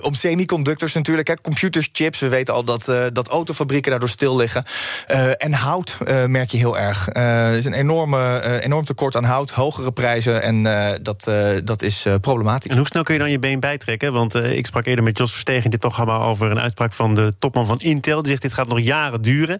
om 0.00 0.14
semiconductors 0.14 0.92
natuurlijk. 1.02 1.28
Hè, 1.28 1.34
computers, 1.42 1.88
chips. 1.92 2.18
We 2.18 2.28
weten 2.28 2.54
al 2.54 2.64
dat, 2.64 2.88
uh, 2.88 3.04
dat 3.12 3.28
autofabrieken 3.28 3.90
daardoor 3.90 4.08
stil 4.08 4.36
liggen. 4.36 4.64
Uh, 5.10 5.30
en 5.36 5.52
hout 5.52 5.98
uh, 6.04 6.26
merk 6.26 6.50
je 6.50 6.56
heel 6.56 6.78
erg. 6.78 7.08
er 7.12 7.52
is 7.52 7.64
een 7.64 7.72
enorme, 7.72 8.60
enorm 8.60 8.84
tekort 8.84 9.16
aan 9.16 9.24
hout, 9.24 9.50
hogere 9.50 9.92
prijzen. 9.92 10.42
En 10.42 10.62
dat, 11.02 11.30
dat 11.64 11.82
is 11.82 12.06
problematisch. 12.20 12.70
En 12.70 12.76
hoe 12.76 12.86
snel 12.86 13.02
kun 13.02 13.14
je 13.14 13.20
dan 13.20 13.30
je 13.30 13.38
been 13.38 13.60
bijtrekken? 13.60 14.12
Want 14.12 14.34
ik 14.34 14.66
sprak 14.66 14.84
eerder 14.84 15.04
met 15.04 15.18
Jos 15.18 15.32
Verstegen 15.32 15.64
in 15.64 15.70
dit 15.70 15.80
programma 15.80 16.16
over 16.16 16.50
een 16.50 16.60
uitspraak 16.60 16.92
van 16.92 17.14
de 17.14 17.32
topman 17.38 17.66
van 17.66 17.80
Intel. 17.80 18.18
Die 18.18 18.30
zegt: 18.30 18.42
dit 18.42 18.54
gaat 18.54 18.68
nog 18.68 18.80
jaren 18.80 19.22
duren. 19.22 19.58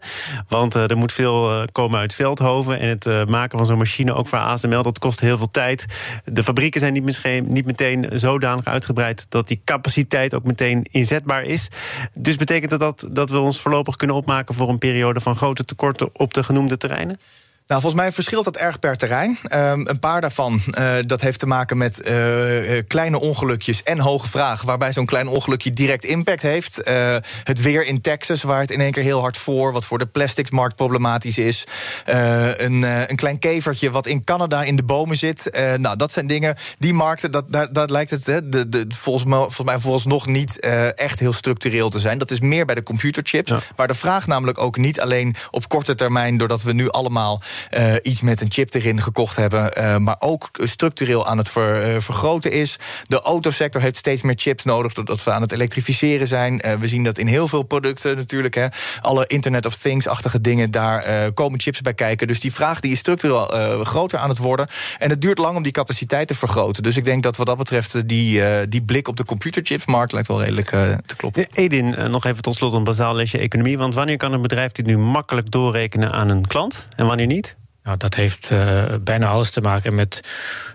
Want 0.48 0.74
er 0.74 0.96
moet 0.96 1.12
veel 1.12 1.64
komen 1.72 1.98
uit 1.98 2.14
Veldhoven. 2.14 2.78
En 2.78 2.88
het 2.88 3.28
maken 3.28 3.58
van 3.58 3.66
zo'n 3.66 3.78
machine, 3.78 4.14
ook 4.14 4.28
voor 4.28 4.38
ASML, 4.38 4.82
dat 4.82 4.98
kost 4.98 5.20
heel 5.20 5.36
veel 5.36 5.50
tijd. 5.50 5.86
De 6.24 6.42
fabrieken 6.42 6.80
zijn 6.80 6.92
niet, 6.92 7.04
misschien, 7.04 7.46
niet 7.48 7.66
meteen 7.66 8.08
zodanig 8.12 8.64
uitgebreid 8.64 9.26
dat 9.28 9.48
die 9.48 9.60
capaciteit 9.64 10.34
ook 10.34 10.44
meteen 10.44 10.82
inzetbaar 10.90 11.31
is. 11.40 11.68
Dus 12.14 12.36
betekent 12.36 12.70
dat, 12.70 12.80
dat 12.80 13.08
dat 13.12 13.30
we 13.30 13.38
ons 13.38 13.60
voorlopig 13.60 13.96
kunnen 13.96 14.16
opmaken 14.16 14.54
voor 14.54 14.68
een 14.68 14.78
periode 14.78 15.20
van 15.20 15.36
grote 15.36 15.64
tekorten 15.64 16.08
op 16.12 16.34
de 16.34 16.42
genoemde 16.42 16.76
terreinen? 16.76 17.18
Nou, 17.66 17.80
volgens 17.80 18.02
mij 18.02 18.12
verschilt 18.12 18.44
dat 18.44 18.56
erg 18.56 18.78
per 18.78 18.96
terrein. 18.96 19.38
Um, 19.54 19.88
een 19.88 19.98
paar 19.98 20.20
daarvan, 20.20 20.60
uh, 20.78 20.94
dat 21.06 21.20
heeft 21.20 21.38
te 21.38 21.46
maken 21.46 21.76
met 21.76 22.08
uh, 22.08 22.80
kleine 22.86 23.20
ongelukjes 23.20 23.82
en 23.82 23.98
hoge 23.98 24.28
vraag... 24.28 24.62
waarbij 24.62 24.92
zo'n 24.92 25.06
klein 25.06 25.28
ongelukje 25.28 25.72
direct 25.72 26.04
impact 26.04 26.42
heeft. 26.42 26.88
Uh, 26.88 27.16
het 27.42 27.62
weer 27.62 27.86
in 27.86 28.00
Texas, 28.00 28.42
waar 28.42 28.60
het 28.60 28.70
in 28.70 28.80
één 28.80 28.92
keer 28.92 29.02
heel 29.02 29.20
hard 29.20 29.36
voor... 29.36 29.72
wat 29.72 29.84
voor 29.84 29.98
de 29.98 30.06
plasticsmarkt 30.06 30.76
problematisch 30.76 31.38
is. 31.38 31.64
een, 32.04 32.82
een 32.82 33.16
klein 33.16 33.38
kevertje 33.38 33.90
wat 33.90 34.06
in 34.06 34.24
Canada 34.24 34.62
in 34.62 34.76
de 34.76 34.84
bomen 34.84 35.16
zit. 35.16 35.50
nou, 35.76 35.96
dat 35.96 36.12
zijn 36.12 36.26
dingen, 36.26 36.56
die 36.78 36.94
markten, 36.94 37.30
dat, 37.30 37.44
daar, 37.48 37.72
daar 37.72 37.88
lijkt 37.88 38.10
het 38.10 38.24
de, 38.24 38.68
de, 38.68 38.84
volgens, 38.88 39.24
mij, 39.24 39.38
volgens 39.38 39.64
mij 39.64 39.78
vooralsnog 39.78 40.26
niet 40.26 40.60
echt 40.94 41.20
heel 41.20 41.32
structureel 41.32 41.90
te 41.90 41.98
zijn. 41.98 42.18
Dat 42.18 42.30
is 42.30 42.40
meer 42.40 42.64
bij 42.64 42.74
de 42.74 42.82
computerchips, 42.82 43.50
ja. 43.50 43.60
waar 43.76 43.88
de 43.88 43.94
vraag 43.94 44.26
namelijk 44.26 44.58
ook 44.58 44.76
niet 44.76 45.00
alleen 45.00 45.34
op 45.50 45.68
korte 45.68 45.94
termijn... 45.94 46.36
doordat 46.36 46.62
we 46.62 46.72
nu 46.72 46.90
allemaal 46.90 47.40
uh, 47.70 47.94
iets 48.02 48.20
met 48.20 48.40
een 48.40 48.52
chip 48.52 48.74
erin 48.74 49.00
gekocht 49.00 49.36
hebben, 49.36 49.72
uh, 49.78 49.96
maar 49.96 50.16
ook 50.18 50.50
structureel 50.52 51.26
aan 51.26 51.38
het 51.38 51.48
ver, 51.48 51.94
uh, 51.94 52.00
vergroten 52.00 52.52
is. 52.52 52.76
De 53.06 53.20
autosector 53.20 53.82
heeft 53.82 53.96
steeds 53.96 54.22
meer 54.22 54.34
chips 54.38 54.64
nodig, 54.64 54.92
doordat 54.92 55.24
we 55.24 55.32
aan 55.32 55.42
het 55.42 55.52
elektrificeren 55.52 56.28
zijn. 56.28 56.62
we 56.80 56.88
zien 56.88 57.04
dat 57.04 57.18
in 57.18 57.26
heel 57.26 57.48
veel 57.48 57.62
producten 57.62 58.16
natuurlijk. 58.16 58.54
Hè. 58.54 58.66
Alle 59.00 59.26
Internet 59.26 59.66
of 59.66 59.76
Things-achtige 59.76 60.40
dingen, 60.40 60.70
daar 60.70 61.32
komen 61.32 61.60
chips 61.60 61.80
bij 61.80 61.94
kijken. 61.94 62.26
Dus 62.26 62.40
die 62.40 62.52
vraag 62.52 62.80
die 62.80 62.92
is 62.92 62.98
structureel 62.98 63.46
groter 63.84 64.18
aan 64.18 64.28
het 64.28 64.38
worden. 64.38 64.68
En 64.98 65.10
het 65.10 65.20
duurt 65.20 65.38
lang 65.38 65.56
om 65.56 65.62
die 65.62 65.72
capaciteit 65.72 66.28
te 66.28 66.34
vergroten. 66.34 66.82
Dus 66.82 66.96
ik 66.96 67.04
denk 67.04 67.22
dat 67.22 67.36
wat 67.36 67.46
dat 67.46 67.56
betreft 67.56 68.08
die, 68.08 68.42
die 68.68 68.82
blik 68.82 69.08
op 69.08 69.16
de 69.16 69.24
computerchipsmarkt 69.24 70.12
lijkt 70.12 70.28
wel 70.28 70.42
redelijk 70.42 70.68
te 71.06 71.16
kloppen. 71.16 71.46
Edin, 71.52 71.96
nog 72.10 72.24
even 72.24 72.42
tot 72.42 72.54
slot 72.54 72.72
een 72.72 72.84
bazaal 72.84 73.14
lesje 73.14 73.38
economie. 73.38 73.78
Want 73.78 73.94
wanneer 73.94 74.16
kan 74.16 74.32
een 74.32 74.42
bedrijf 74.42 74.72
dit 74.72 74.86
nu 74.86 74.98
makkelijk 74.98 75.50
doorrekenen 75.50 76.12
aan 76.12 76.28
een 76.28 76.46
klant 76.46 76.88
en 76.96 77.06
wanneer 77.06 77.26
niet? 77.26 77.41
Nou, 77.82 77.96
dat 77.96 78.14
heeft 78.14 78.50
uh, 78.50 78.84
bijna 79.00 79.26
alles 79.26 79.50
te 79.50 79.60
maken 79.60 79.94
met 79.94 80.20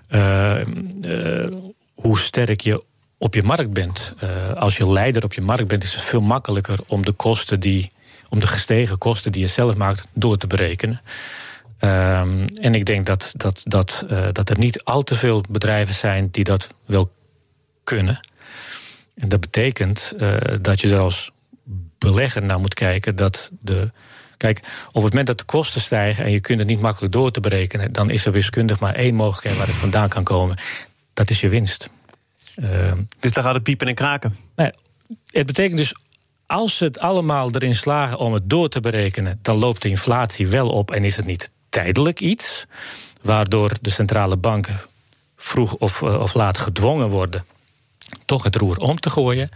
uh, 0.09 0.59
uh, 1.01 1.47
hoe 1.93 2.19
sterk 2.19 2.61
je 2.61 2.83
op 3.17 3.33
je 3.33 3.43
markt 3.43 3.73
bent. 3.73 4.13
als 4.55 4.77
je 4.77 4.91
leider 4.91 5.23
op 5.23 5.33
je 5.33 5.41
markt 5.41 5.67
bent, 5.67 5.83
is 5.83 5.93
het 5.93 6.03
veel 6.03 6.21
makkelijker 6.21 6.79
om 6.87 7.05
de 7.05 7.11
kosten 7.11 7.59
die, 7.59 7.91
om 8.29 8.39
de 8.39 8.47
gestegen 8.47 8.97
kosten 8.97 9.31
die 9.31 9.41
je 9.41 9.47
zelf 9.47 9.75
maakt, 9.75 10.07
door 10.13 10.37
te 10.37 10.47
berekenen. 10.47 11.01
Um, 11.81 12.45
en 12.45 12.75
ik 12.75 12.85
denk 12.85 13.05
dat, 13.05 13.33
dat, 13.35 13.61
dat, 13.63 14.05
dat 14.31 14.49
er 14.49 14.57
niet 14.57 14.83
al 14.83 15.03
te 15.03 15.15
veel 15.15 15.43
bedrijven 15.49 15.93
zijn 15.93 16.29
die 16.31 16.43
dat 16.43 16.67
wel 16.85 17.11
kunnen. 17.83 18.19
En 19.15 19.29
dat 19.29 19.39
betekent 19.39 20.13
dat 20.61 20.81
je 20.81 20.89
er 20.89 20.99
als 20.99 21.31
belegger 21.97 22.43
naar 22.43 22.59
moet 22.59 22.73
kijken 22.73 23.15
dat 23.15 23.51
de 23.59 23.91
Kijk, 24.37 24.57
op 24.87 24.93
het 24.93 25.03
moment 25.03 25.27
dat 25.27 25.37
de 25.37 25.43
kosten 25.43 25.81
stijgen 25.81 26.25
en 26.25 26.31
je 26.31 26.39
kunt 26.39 26.59
het 26.59 26.67
niet 26.67 26.81
makkelijk 26.81 27.13
door 27.13 27.31
te 27.31 27.39
berekenen, 27.39 27.91
dan 27.91 28.09
is 28.09 28.25
er 28.25 28.31
wiskundig 28.31 28.79
maar 28.79 28.95
één 28.95 29.15
mogelijkheid 29.15 29.57
waar 29.57 29.67
het 29.67 29.75
vandaan 29.75 30.09
kan 30.09 30.23
komen. 30.23 30.57
Dat 31.13 31.29
is 31.29 31.41
je 31.41 31.49
winst. 31.49 31.89
Uh, 32.55 32.91
dus 33.19 33.31
dan 33.31 33.43
gaat 33.43 33.53
het 33.53 33.63
piepen 33.63 33.87
en 33.87 33.95
kraken. 33.95 34.35
Het 35.25 35.45
betekent 35.45 35.77
dus 35.77 35.93
als 36.45 36.77
ze 36.77 36.83
het 36.83 36.99
allemaal 36.99 37.51
erin 37.51 37.75
slagen 37.75 38.17
om 38.17 38.33
het 38.33 38.49
door 38.49 38.69
te 38.69 38.79
berekenen, 38.79 39.39
dan 39.41 39.57
loopt 39.57 39.81
de 39.81 39.89
inflatie 39.89 40.47
wel 40.47 40.69
op 40.69 40.91
en 40.91 41.03
is 41.03 41.15
het 41.15 41.25
niet 41.25 41.51
tijdelijk 41.69 42.19
iets, 42.19 42.65
waardoor 43.21 43.71
de 43.81 43.89
centrale 43.89 44.37
banken 44.37 44.79
vroeg 45.35 45.75
of, 45.75 46.01
eh, 46.01 46.21
of 46.21 46.33
laat 46.33 46.57
gedwongen 46.57 47.09
worden 47.09 47.45
toch 48.25 48.43
het 48.43 48.55
roer 48.55 48.77
om 48.77 48.99
te 48.99 49.09
gooien. 49.09 49.49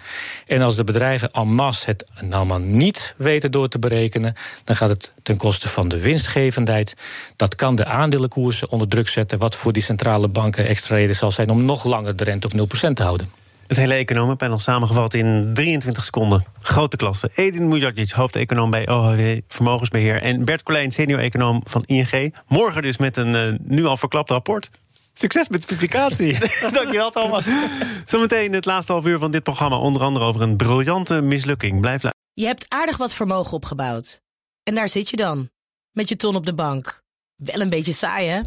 En 0.48 0.62
als 0.62 0.76
de 0.76 0.84
bedrijven 0.84 1.32
en 1.32 1.54
masse 1.54 1.90
het 1.90 2.06
allemaal 2.30 2.60
niet 2.60 3.14
weten 3.18 3.52
door 3.52 3.68
te 3.68 3.80
berekenen, 3.80 4.36
dan 4.64 4.76
gaat 4.76 4.90
het 4.90 5.14
ten 5.24 5.38
koste 5.38 5.68
van 5.68 5.88
de 5.88 6.00
winstgevendheid. 6.00 6.96
Dat 7.36 7.56
kan 7.56 7.76
de 7.76 7.86
aandelenkoersen 7.86 8.70
onder 8.70 8.88
druk 8.88 9.08
zetten, 9.08 9.40
wat 9.40 9.56
voor 9.56 9.74
die 9.74 9.84
centrale 9.84 10.28
banken 10.28 10.68
extra 10.68 10.96
reden 10.96 11.16
zal 11.16 11.32
zijn 11.32 11.50
om 11.50 11.66
nog 11.66 11.84
langer 11.84 12.16
de 12.16 12.24
rente 12.24 12.48
op 12.48 12.90
0% 12.90 12.94
te 12.94 13.04
houden. 13.04 13.42
Het 13.72 13.80
hele 13.80 13.94
economenpanel 13.94 14.60
samengevat 14.60 15.14
in 15.14 15.52
23 15.54 16.04
seconden. 16.04 16.46
Grote 16.62 16.98
klasse. 16.98 17.32
Edin 17.36 17.68
Mujadjic, 17.68 18.12
hoofdeconoom 18.12 18.70
bij 18.70 18.88
OHW 18.88 19.40
Vermogensbeheer. 19.48 20.22
En 20.22 20.46
Bert 20.46 20.64
Colijn, 20.64 20.92
senior-econoom 20.92 21.62
van 21.64 21.84
ING. 21.86 22.34
Morgen 22.48 22.82
dus 22.82 22.98
met 22.98 23.18
een 23.18 23.34
uh, 23.34 23.60
nu 23.64 23.86
al 23.86 23.98
verklapt 23.98 24.30
rapport. 24.30 24.70
Succes 25.22 25.48
met 25.48 25.62
de 25.62 25.68
publicatie. 25.68 26.38
Dankjewel, 26.74 27.12
Thomas. 27.12 27.48
Zometeen 28.06 28.54
het 28.54 28.66
laatste 28.66 28.92
half 28.92 29.06
uur 29.06 29.20
van 29.20 29.32
dit 29.32 29.44
programma. 29.44 29.78
Onder 29.78 30.02
andere 30.02 30.26
over 30.26 30.42
een 30.42 30.58
briljante 30.58 31.22
mislukking. 31.22 31.72
Blijf 31.82 32.04
luisteren. 32.04 32.20
Je 32.34 32.46
hebt 32.46 32.66
aardig 32.68 32.98
wat 32.98 33.14
vermogen 33.14 33.54
opgebouwd. 33.54 34.22
En 34.64 34.76
daar 34.76 34.90
zit 34.90 35.10
je 35.10 35.16
dan. 35.16 35.50
Met 35.92 36.10
je 36.10 36.16
ton 36.16 36.36
op 36.36 36.46
de 36.46 36.54
bank. 36.54 37.02
Wel 37.36 37.62
een 37.62 37.70
beetje 37.70 37.94
saai, 37.94 38.28
hè? 38.28 38.42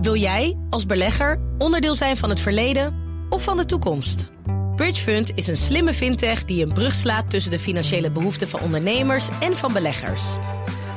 Wil 0.00 0.16
jij, 0.16 0.58
als 0.70 0.86
belegger, 0.86 1.40
onderdeel 1.58 1.94
zijn 1.94 2.16
van 2.16 2.30
het 2.30 2.40
verleden 2.40 2.94
of 3.28 3.42
van 3.42 3.56
de 3.56 3.64
toekomst? 3.64 4.30
Bridgefund 4.74 5.30
is 5.34 5.46
een 5.46 5.56
slimme 5.56 5.94
fintech 5.94 6.44
die 6.44 6.64
een 6.64 6.72
brug 6.72 6.94
slaat 6.94 7.30
tussen 7.30 7.50
de 7.50 7.58
financiële 7.58 8.10
behoeften 8.10 8.48
van 8.48 8.60
ondernemers 8.60 9.28
en 9.40 9.56
van 9.56 9.72
beleggers. 9.72 10.22